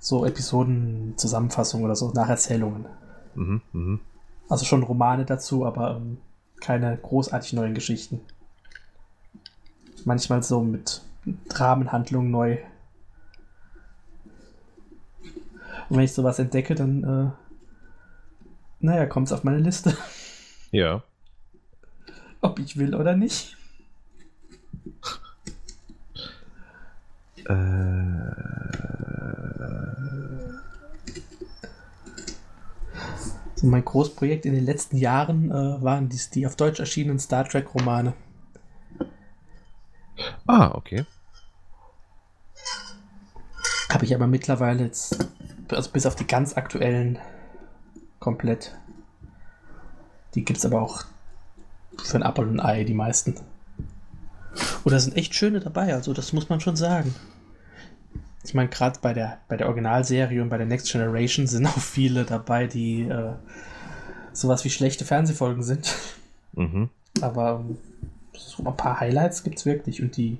[0.00, 2.86] so Episoden-Zusammenfassungen oder so, Nacherzählungen.
[3.34, 4.00] mhm, mhm.
[4.48, 6.18] Also schon Romane dazu, aber ähm,
[6.60, 8.20] keine großartig neuen Geschichten.
[10.04, 11.02] Manchmal so mit
[11.50, 12.58] Rahmenhandlung neu.
[15.88, 17.30] Und wenn ich sowas entdecke, dann, äh,
[18.80, 19.96] naja, kommt es auf meine Liste,
[20.72, 21.02] ja.
[22.40, 23.56] ob ich will oder nicht.
[27.46, 28.20] Äh,
[33.62, 38.14] mein Großprojekt in den letzten Jahren äh, waren die, die auf Deutsch erschienenen Star Trek-Romane.
[40.46, 41.04] ah, okay.
[43.92, 45.28] Habe ich aber mittlerweile jetzt,
[45.68, 47.18] also bis auf die ganz aktuellen,
[48.18, 48.76] komplett.
[50.34, 51.04] Die gibt es aber auch
[52.02, 53.34] für ein Apfel und ein Ei, die meisten.
[54.84, 57.14] Und da sind echt schöne dabei, also das muss man schon sagen.
[58.44, 61.78] Ich meine, gerade bei der, bei der Originalserie und bei der Next Generation sind auch
[61.78, 63.32] viele dabei, die äh,
[64.32, 65.94] sowas wie schlechte Fernsehfolgen sind.
[66.54, 66.88] Mhm.
[67.20, 67.76] Aber ähm,
[68.32, 70.02] so ein paar Highlights gibt es wirklich.
[70.02, 70.38] Und die,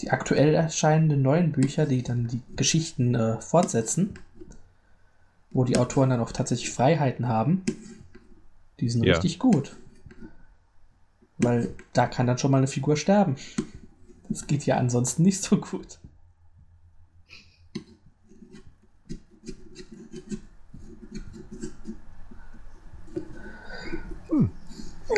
[0.00, 4.14] die aktuell erscheinenden neuen Bücher, die dann die Geschichten äh, fortsetzen,
[5.50, 7.64] wo die Autoren dann auch tatsächlich Freiheiten haben,
[8.80, 9.14] die sind Ja.
[9.14, 9.76] richtig gut.
[11.38, 13.36] Weil da kann dann schon mal eine Figur sterben.
[14.28, 15.98] Das geht ja ansonsten nicht so gut.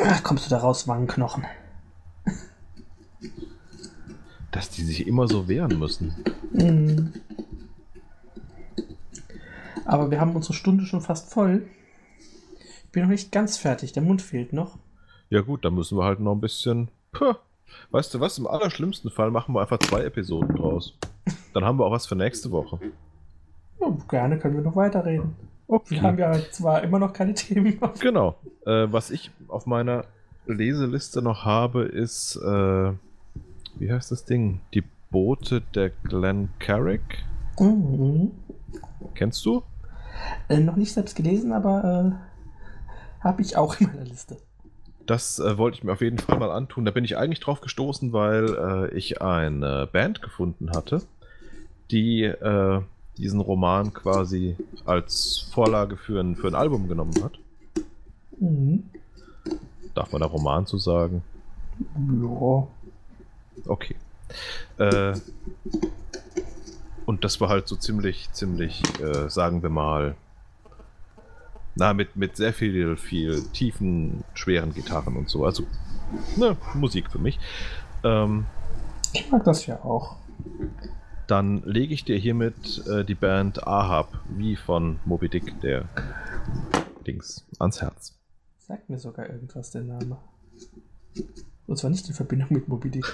[0.04, 1.44] Ach, kommst du da raus, Wangenknochen?
[4.50, 6.14] Dass die sich immer so wehren müssen.
[6.52, 7.12] Mhm.
[9.84, 11.66] Aber wir haben unsere Stunde schon fast voll.
[12.58, 14.78] Ich bin noch nicht ganz fertig, der Mund fehlt noch.
[15.30, 16.88] Ja gut, dann müssen wir halt noch ein bisschen.
[17.12, 17.34] Puh.
[17.90, 18.38] Weißt du was?
[18.38, 20.96] Im allerschlimmsten Fall machen wir einfach zwei Episoden draus.
[21.52, 22.78] Dann haben wir auch was für nächste Woche.
[23.80, 25.36] Ja, gerne können wir noch weiterreden.
[25.88, 27.78] Wir haben ja zwar immer noch keine Themen.
[28.00, 28.36] Genau.
[28.64, 30.06] Äh, was ich auf meiner
[30.46, 32.92] Leseliste noch habe, ist, äh,
[33.78, 34.60] wie heißt das Ding?
[34.72, 37.24] Die Boote der Glen Carrick.
[37.58, 38.32] Mhm.
[39.14, 39.62] Kennst du?
[40.48, 42.16] Äh, noch nicht selbst gelesen, aber
[43.20, 44.38] äh, habe ich auch in meiner Liste.
[45.08, 46.84] Das äh, wollte ich mir auf jeden Fall mal antun.
[46.84, 51.00] Da bin ich eigentlich drauf gestoßen, weil äh, ich eine Band gefunden hatte,
[51.90, 52.82] die äh,
[53.16, 57.38] diesen Roman quasi als Vorlage für ein, für ein Album genommen hat.
[58.38, 58.84] Mhm.
[59.94, 61.22] Darf man da Roman zu sagen?
[61.96, 62.66] Ja.
[63.66, 63.96] Okay.
[64.76, 65.14] Äh,
[67.06, 70.16] und das war halt so ziemlich, ziemlich, äh, sagen wir mal,
[71.74, 75.44] na, mit, mit sehr viel, viel tiefen, schweren Gitarren und so.
[75.44, 75.64] Also,
[76.36, 77.38] ne, Musik für mich.
[78.04, 78.46] Ähm,
[79.12, 80.16] Ich mag das ja auch.
[81.26, 85.84] dann lege ich dir hiermit äh, die Band Ahab, wie von Moby Dick, der
[87.06, 88.14] Dings, ans Herz.
[88.58, 90.18] Sagt mir sogar irgendwas der Name.
[91.66, 93.06] Und zwar nicht in Verbindung mit Moby Dick.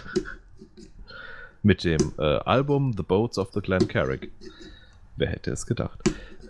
[1.63, 4.31] Mit dem äh, Album The Boats of the Glen Carrick.
[5.17, 5.99] Wer hätte es gedacht?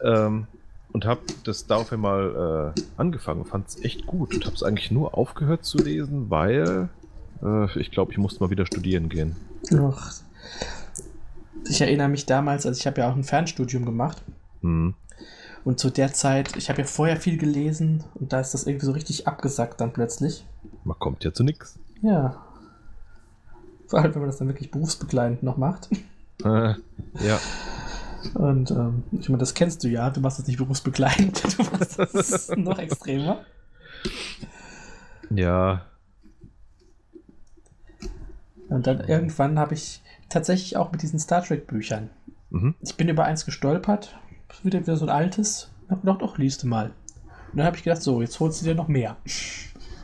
[0.03, 0.47] Ähm,
[0.95, 4.93] und habe das daraufhin mal äh, angefangen, fand es echt gut und habe es eigentlich
[4.93, 6.89] nur aufgehört zu lesen, weil
[7.43, 9.35] äh, ich glaube, ich musste mal wieder studieren gehen.
[9.77, 10.15] Ach.
[11.69, 14.23] Ich erinnere mich damals, also ich habe ja auch ein Fernstudium gemacht.
[14.61, 14.95] Hm.
[15.65, 18.87] Und zu der Zeit, ich habe ja vorher viel gelesen und da ist das irgendwie
[18.87, 20.47] so richtig abgesackt dann plötzlich.
[20.85, 21.77] Man kommt ja zu nix.
[22.03, 22.41] Ja.
[23.89, 25.89] Vor allem, wenn man das dann wirklich berufsbegleitend noch macht.
[26.45, 26.75] Äh,
[27.21, 27.41] ja,
[28.35, 31.99] Und ähm, ich meine, das kennst du ja, du machst das nicht berufsbegleitend, du machst
[31.99, 33.45] das noch extremer.
[35.31, 35.83] ja,
[38.69, 42.11] Und dann irgendwann habe ich tatsächlich auch mit diesen Star Trek Büchern.
[42.51, 42.75] mhm.
[42.81, 44.17] Ich bin über eins gestolpert,
[44.63, 46.87] wieder, wieder so ein altes, hab gedacht, doch, liest mal.
[47.53, 49.17] Und dann habe ich gedacht, so, jetzt holst du dir noch mehr.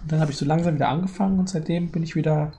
[0.02, 2.52] Und dann habe ich so langsam wieder angefangen und seitdem bin ich wieder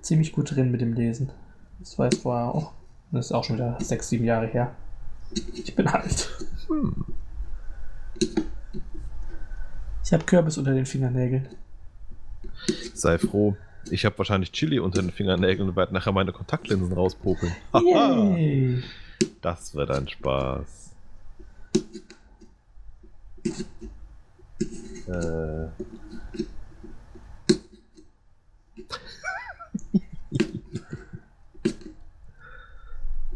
[0.00, 1.30] ziemlich gut drin mit dem Lesen.
[1.78, 2.68] Das war jetzt vor, oh,
[3.12, 4.74] das ist auch schon wieder sechs, sieben Jahre her.
[5.32, 6.28] Ich bin alt.
[6.68, 7.04] Hm.
[10.04, 11.48] Ich habe Kürbis unter den Fingernägeln.
[12.94, 13.56] sei froh.
[13.90, 17.54] Ich habe wahrscheinlich Chili unter den Fingernägeln und werde nachher meine Kontaktlinsen rauspopeln.
[17.74, 18.82] Yay!
[19.40, 20.90] Das wird ein Spaß.
[25.08, 25.68] Äh.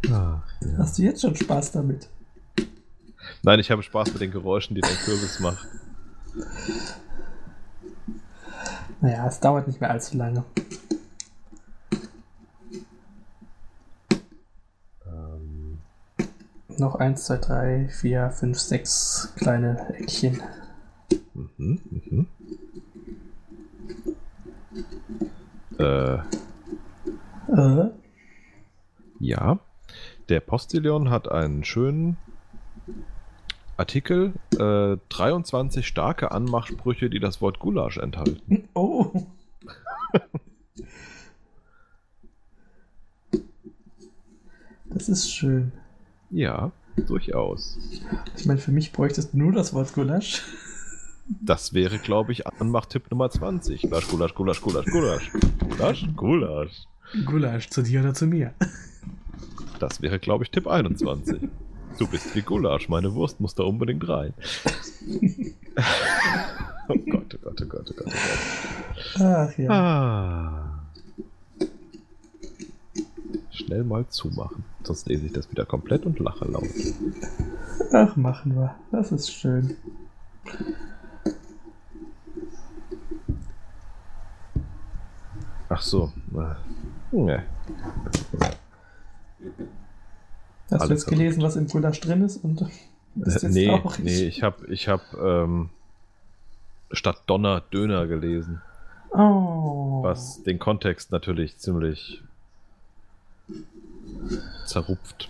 [0.09, 0.43] Ja.
[0.79, 2.09] Hast du jetzt schon Spaß damit?
[3.43, 5.67] Nein, ich habe Spaß mit den Geräuschen, die dein Kürbis macht.
[9.01, 10.45] Naja, es dauert nicht mehr allzu lange.
[15.07, 15.79] Ähm,
[16.79, 20.43] Noch eins, zwei, drei, vier, fünf, sechs kleine Eckchen.
[21.35, 22.27] mhm, mhm.
[25.79, 26.19] Äh,
[27.49, 27.91] Äh,
[29.21, 29.59] ja.
[30.29, 32.17] Der Postillon hat einen schönen
[33.77, 34.33] Artikel.
[34.59, 38.69] Äh, 23 starke Anmachsprüche, die das Wort Gulasch enthalten.
[38.75, 39.27] oh.
[44.87, 45.73] Das ist schön.
[46.31, 46.73] Ja,
[47.07, 47.79] durchaus.
[48.37, 50.43] Ich meine, für mich bräuchtest du nur das Wort Gulasch.
[51.41, 53.83] Das wäre, glaube ich, Anmachtipp Nummer 20.
[53.83, 55.33] Gulasch, Gulasch, Gulasch, Gulasch, Gulasch.
[55.59, 56.85] Gulasch, Gulasch.
[57.27, 58.55] Gulasch, zu dir oder zu mir.
[59.85, 61.47] Das wäre, glaube ich, Tipp 21.
[61.99, 64.33] Du bist wie Gulasch, meine Wurst muss da unbedingt rein.
[66.89, 68.15] oh Gott, oh Gott, oh Gott, oh Gott, oh Gott.
[69.17, 69.71] Ach ja.
[69.71, 70.81] Ah.
[73.51, 76.65] Schnell mal zumachen, sonst lese ich das wieder komplett und lache laut.
[77.93, 78.75] Ach, machen wir.
[78.91, 79.77] Das ist schön.
[85.69, 86.11] Ach so.
[86.35, 86.55] äh,
[87.13, 87.41] Nee.
[89.45, 92.39] Hast du Alles jetzt gelesen, was im Gulasch drin ist?
[92.39, 92.67] Und
[93.15, 93.99] bist Äh, nee, traurig?
[94.03, 95.71] nee, ich habe ich hab, ähm,
[96.91, 98.61] statt Donner Döner gelesen,
[99.11, 100.03] Oh.
[100.03, 102.23] was den Kontext natürlich ziemlich
[104.65, 105.29] zerrupft.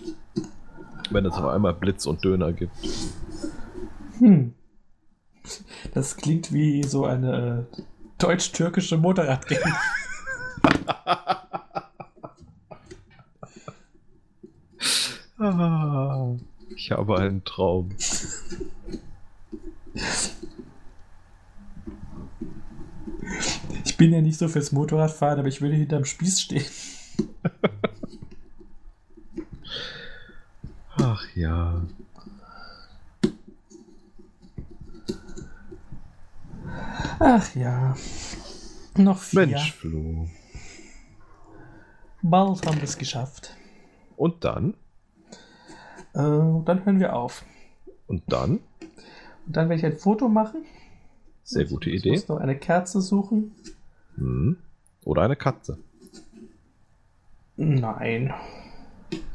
[1.11, 2.73] Wenn es auf einmal Blitz und Döner gibt.
[4.19, 4.53] Hm.
[5.93, 7.81] Das klingt wie so eine äh,
[8.17, 9.59] deutsch-türkische Motorradgang.
[16.85, 17.89] ich habe einen Traum.
[23.83, 26.63] Ich bin ja nicht so fürs Motorradfahren, aber ich würde hinterm Spieß stehen.
[30.97, 31.81] Ach ja.
[37.17, 37.95] Ach ja.
[38.95, 39.47] Noch vier.
[39.47, 40.29] Mensch, Flo.
[42.21, 43.55] Bald haben wir es geschafft.
[44.17, 44.75] Und dann?
[46.15, 47.43] Äh, dann hören wir auf.
[48.07, 48.59] Und dann?
[49.45, 50.63] Und dann werde ich ein Foto machen.
[51.43, 52.11] Sehr gute Ich Idee.
[52.11, 53.53] muss noch eine Kerze suchen.
[54.15, 54.57] Hm.
[55.03, 55.77] Oder eine Katze.
[57.57, 58.33] Nein.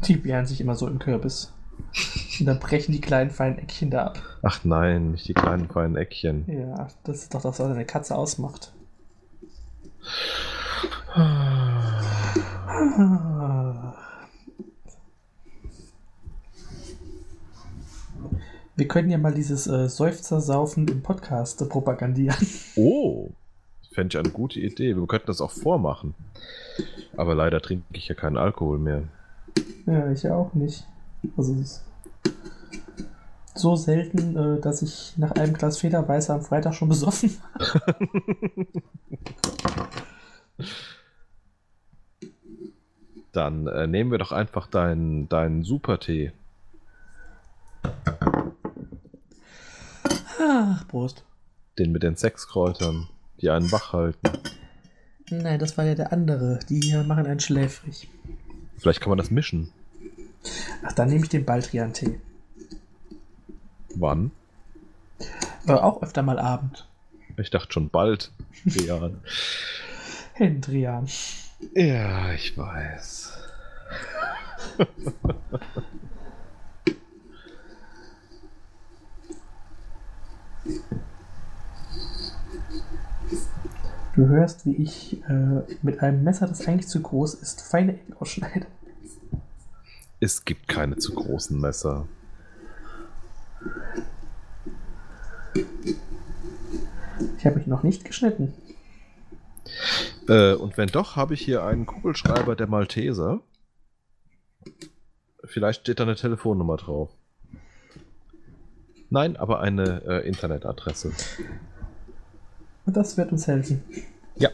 [0.06, 1.52] Die wehren sich immer so im Kürbis.
[2.40, 4.18] Und dann brechen die kleinen feinen Eckchen da ab.
[4.42, 6.44] Ach nein, nicht die kleinen feinen Eckchen.
[6.48, 8.72] Ja, das ist doch das, was eine Katze ausmacht.
[18.80, 22.38] Wir können ja mal dieses äh, Seufzer-Saufen im Podcast äh, propagandieren.
[22.76, 23.28] Oh,
[23.92, 24.96] fände ich eine gute Idee.
[24.96, 26.14] Wir könnten das auch vormachen.
[27.14, 29.02] Aber leider trinke ich ja keinen Alkohol mehr.
[29.84, 30.86] Ja, ich ja auch nicht.
[31.36, 31.84] Also es ist
[33.54, 37.96] so selten, äh, dass ich nach einem Glas Federweißer am Freitag schon besoffen war.
[43.32, 46.32] Dann äh, nehmen wir doch einfach deinen deinen Supertee.
[50.40, 51.24] Ach, Prost.
[51.78, 53.08] Den mit den Sechskräutern,
[53.40, 54.30] die einen wach halten.
[55.30, 56.60] Nein, das war ja der andere.
[56.68, 58.08] Die hier machen einen schläfrig.
[58.78, 59.70] Vielleicht kann man das mischen.
[60.82, 62.18] Ach, dann nehme ich den Baldrian-Tee.
[63.94, 64.30] Wann?
[65.66, 66.88] Äh, auch öfter mal Abend.
[67.36, 68.32] Ich dachte schon bald.
[68.64, 69.10] Ja,
[70.32, 71.06] Hendrian.
[71.74, 73.38] ja ich weiß.
[84.20, 88.12] Du hörst, wie ich äh, mit einem Messer, das eigentlich zu groß ist, feine Ecken
[88.18, 88.66] ausschneide.
[90.20, 92.06] Es gibt keine zu großen Messer.
[97.38, 98.52] Ich habe mich noch nicht geschnitten.
[100.28, 103.40] Äh, und wenn doch, habe ich hier einen Kugelschreiber der Malteser.
[105.44, 107.08] Vielleicht steht da eine Telefonnummer drauf.
[109.08, 111.14] Nein, aber eine äh, Internetadresse.
[112.92, 113.82] Das wird uns helfen.
[114.36, 114.50] Ja.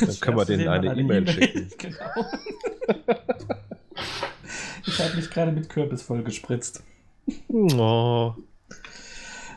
[0.00, 1.70] Dann können wir denen eine E-Mail schicken.
[1.78, 1.96] genau.
[4.86, 6.82] ich habe mich gerade mit Kürbis voll gespritzt.
[7.48, 8.34] Oh.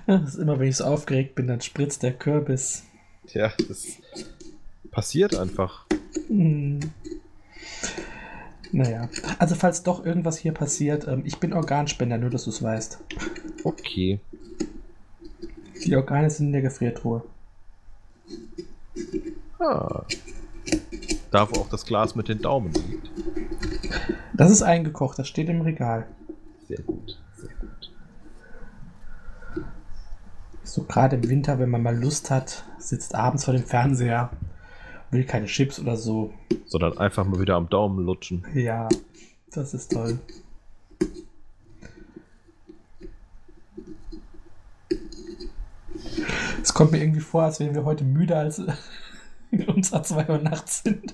[0.08, 2.84] Ja, das ist immer, wenn ich so aufgeregt bin, dann spritzt der Kürbis.
[3.28, 3.98] Tja, das
[4.92, 5.86] passiert einfach.
[6.28, 6.80] Hm.
[8.72, 9.10] Naja,
[9.40, 13.00] also falls doch irgendwas hier passiert, ähm, ich bin Organspender, nur dass du es weißt.
[13.64, 14.20] Okay.
[15.86, 17.24] Die Organe sind in der Gefriertruhe.
[19.60, 20.06] Ah.
[21.32, 23.12] Da, wo auch das Glas mit den Daumen liegt.
[24.34, 26.08] Das ist eingekocht, das steht im Regal.
[26.68, 27.92] Sehr gut, sehr gut.
[30.64, 34.32] So gerade im Winter, wenn man mal Lust hat, sitzt abends vor dem Fernseher,
[35.12, 36.34] will keine Chips oder so.
[36.66, 38.46] Sondern einfach mal wieder am Daumen lutschen.
[38.54, 38.90] Ja,
[39.52, 40.20] das ist toll.
[46.66, 48.60] Es kommt mir irgendwie vor, als wären wir heute müde, als
[49.68, 51.14] uns an 2 Uhr nachts sind.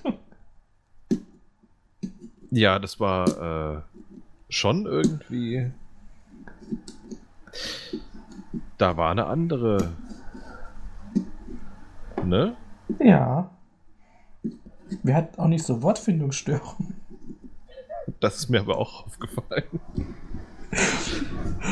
[2.50, 3.82] Ja, das war äh,
[4.48, 5.70] schon irgendwie.
[8.78, 9.92] Da war eine andere.
[12.24, 12.56] Ne?
[12.98, 13.50] Ja.
[15.02, 16.94] Wir hatten auch nicht so Wortfindungsstörungen.
[18.20, 19.80] das ist mir aber auch aufgefallen.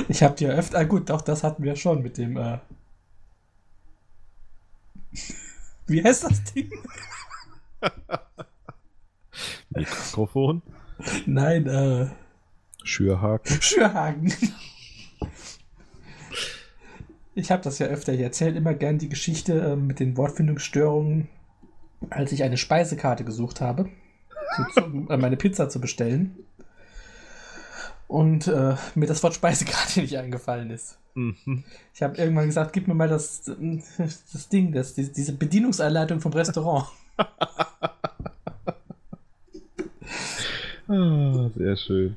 [0.08, 2.58] Ich habe dir öfter, ah, gut, doch, das hatten wir schon mit dem, äh,
[5.86, 6.70] wie heißt das Ding?
[9.70, 10.62] Mikrofon,
[11.26, 12.08] Nein, äh,
[12.84, 13.62] Schürhaken.
[13.62, 14.32] Schürhaken.
[17.34, 18.12] Ich habe das ja öfter.
[18.12, 21.28] Ich erzähle immer gern die Geschichte äh, mit den Wortfindungsstörungen,
[22.10, 23.88] als ich eine Speisekarte gesucht habe,
[24.56, 26.44] zu, zu, äh, meine Pizza zu bestellen.
[28.08, 30.98] Und äh, mir das Wort Speisekarte nicht eingefallen ist.
[31.14, 31.64] Mhm.
[31.94, 36.32] Ich habe irgendwann gesagt, gib mir mal das, das Ding, das, die, diese Bedienungsanleitung vom
[36.32, 36.86] Restaurant.
[40.88, 42.16] Ah, sehr schön.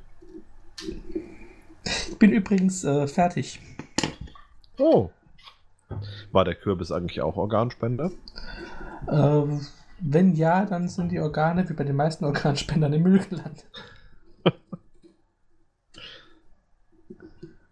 [1.86, 3.60] Ich bin übrigens äh, fertig.
[4.80, 5.12] Oh.
[6.32, 8.12] War der Kürbis eigentlich auch Organspender?
[9.08, 9.44] Äh,
[10.00, 13.66] wenn ja, dann sind die Organe wie bei den meisten Organspendern im Müll gelandet.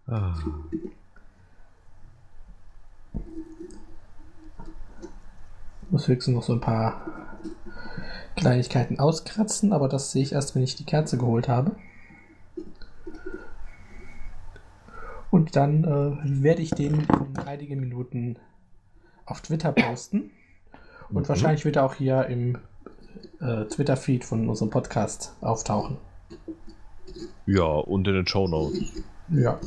[0.05, 0.35] Ah.
[5.89, 7.01] Muss höchstens noch so ein paar
[8.35, 11.75] Kleinigkeiten auskratzen, aber das sehe ich erst, wenn ich die Kerze geholt habe.
[15.29, 18.37] Und dann äh, werde ich den in einigen Minuten
[19.25, 20.31] auf Twitter posten.
[21.09, 21.29] Und Mhm.
[21.29, 22.57] wahrscheinlich wird er auch hier im
[23.39, 25.97] äh, Twitter-Feed von unserem Podcast auftauchen.
[27.45, 29.03] Ja, und in den Shownotes.
[29.29, 29.59] Ja,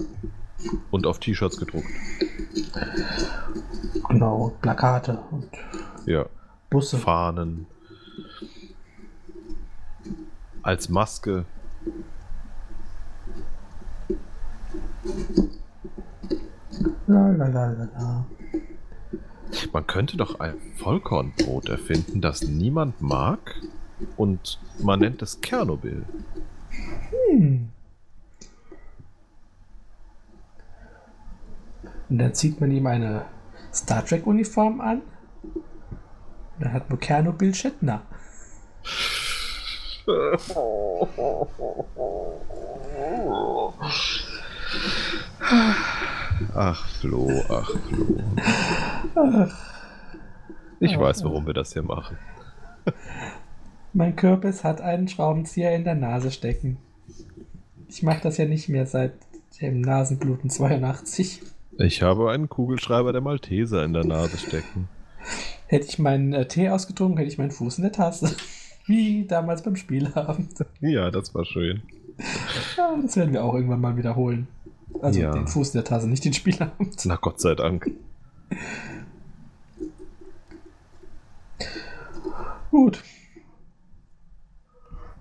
[0.90, 1.86] Und auf T-Shirts gedruckt.
[4.08, 4.52] genau.
[4.60, 5.48] Plakate und
[6.06, 6.26] Ja.
[6.70, 6.98] Busse.
[6.98, 7.66] Fahnen.
[10.62, 11.44] Als Maske.
[17.06, 18.26] La, la, la.
[19.72, 23.60] Man könnte doch ein Vollkornbrot erfinden, das niemand mag.
[24.16, 26.04] Und man nennt es Kernobil.
[27.30, 27.68] Hm.
[32.08, 33.24] Und dann zieht man ihm eine
[33.72, 35.02] Star Trek-Uniform an.
[35.52, 38.02] Und dann hat man Kernobil Shatner.
[46.54, 48.22] Ach, Flo, ach, Flo.
[50.80, 52.18] Ich weiß, warum wir das hier machen.
[53.94, 56.76] Mein Kürbis hat einen Schraubenzieher in der Nase stecken.
[57.88, 59.14] Ich mache das ja nicht mehr seit
[59.60, 61.40] dem Nasenbluten 82.
[61.78, 64.88] Ich habe einen Kugelschreiber der Malteser in der Nase stecken.
[65.66, 68.36] Hätte ich meinen äh, Tee ausgetrunken, hätte ich meinen Fuß in der Tasse.
[68.86, 70.54] Wie damals beim Spielabend.
[70.80, 71.82] Ja, das war schön.
[72.76, 74.46] Ja, das werden wir auch irgendwann mal wiederholen.
[75.00, 75.32] Also Ja.
[75.32, 76.96] den Fuß in der Tasse, nicht den Spielabend.
[77.04, 77.90] Na Gott sei Dank.
[82.70, 83.02] Gut.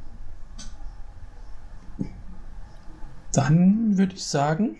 [3.35, 4.77] Dann würde ich sagen,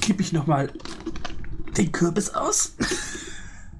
[0.00, 0.70] kippe ich nochmal
[1.76, 2.76] den Kürbis aus.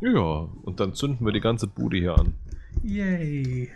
[0.01, 2.35] Ja, und dann zünden wir die ganze Bude hier an.
[2.83, 3.71] Yay.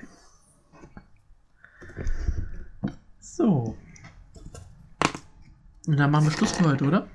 [3.20, 3.76] So.
[5.86, 7.06] Und dann machen wir Schluss für heute, oder?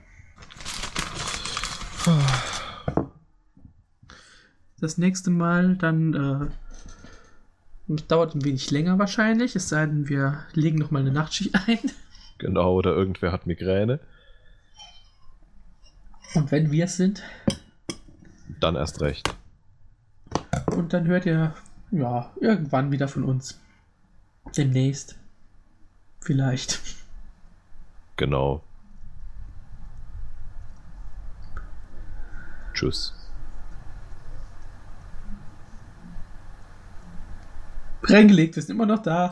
[4.80, 6.50] Das nächste Mal dann äh,
[7.88, 11.54] das dauert ein wenig länger wahrscheinlich, es sei denn, wir legen noch mal eine Nachtschicht
[11.68, 11.80] ein.
[12.38, 13.99] Genau, oder irgendwer hat Migräne.
[16.34, 17.24] Und wenn wir es sind,
[18.60, 19.34] Dann erst recht.
[20.76, 21.53] und dann hört ihr
[21.91, 23.60] ja irgendwann wieder von uns.
[24.57, 25.18] Demnächst.
[26.20, 26.82] Vielleicht.
[28.18, 28.64] Genau.
[32.74, 33.14] Tschüss.
[38.03, 39.32] Reingelegt, wir sind immer noch da.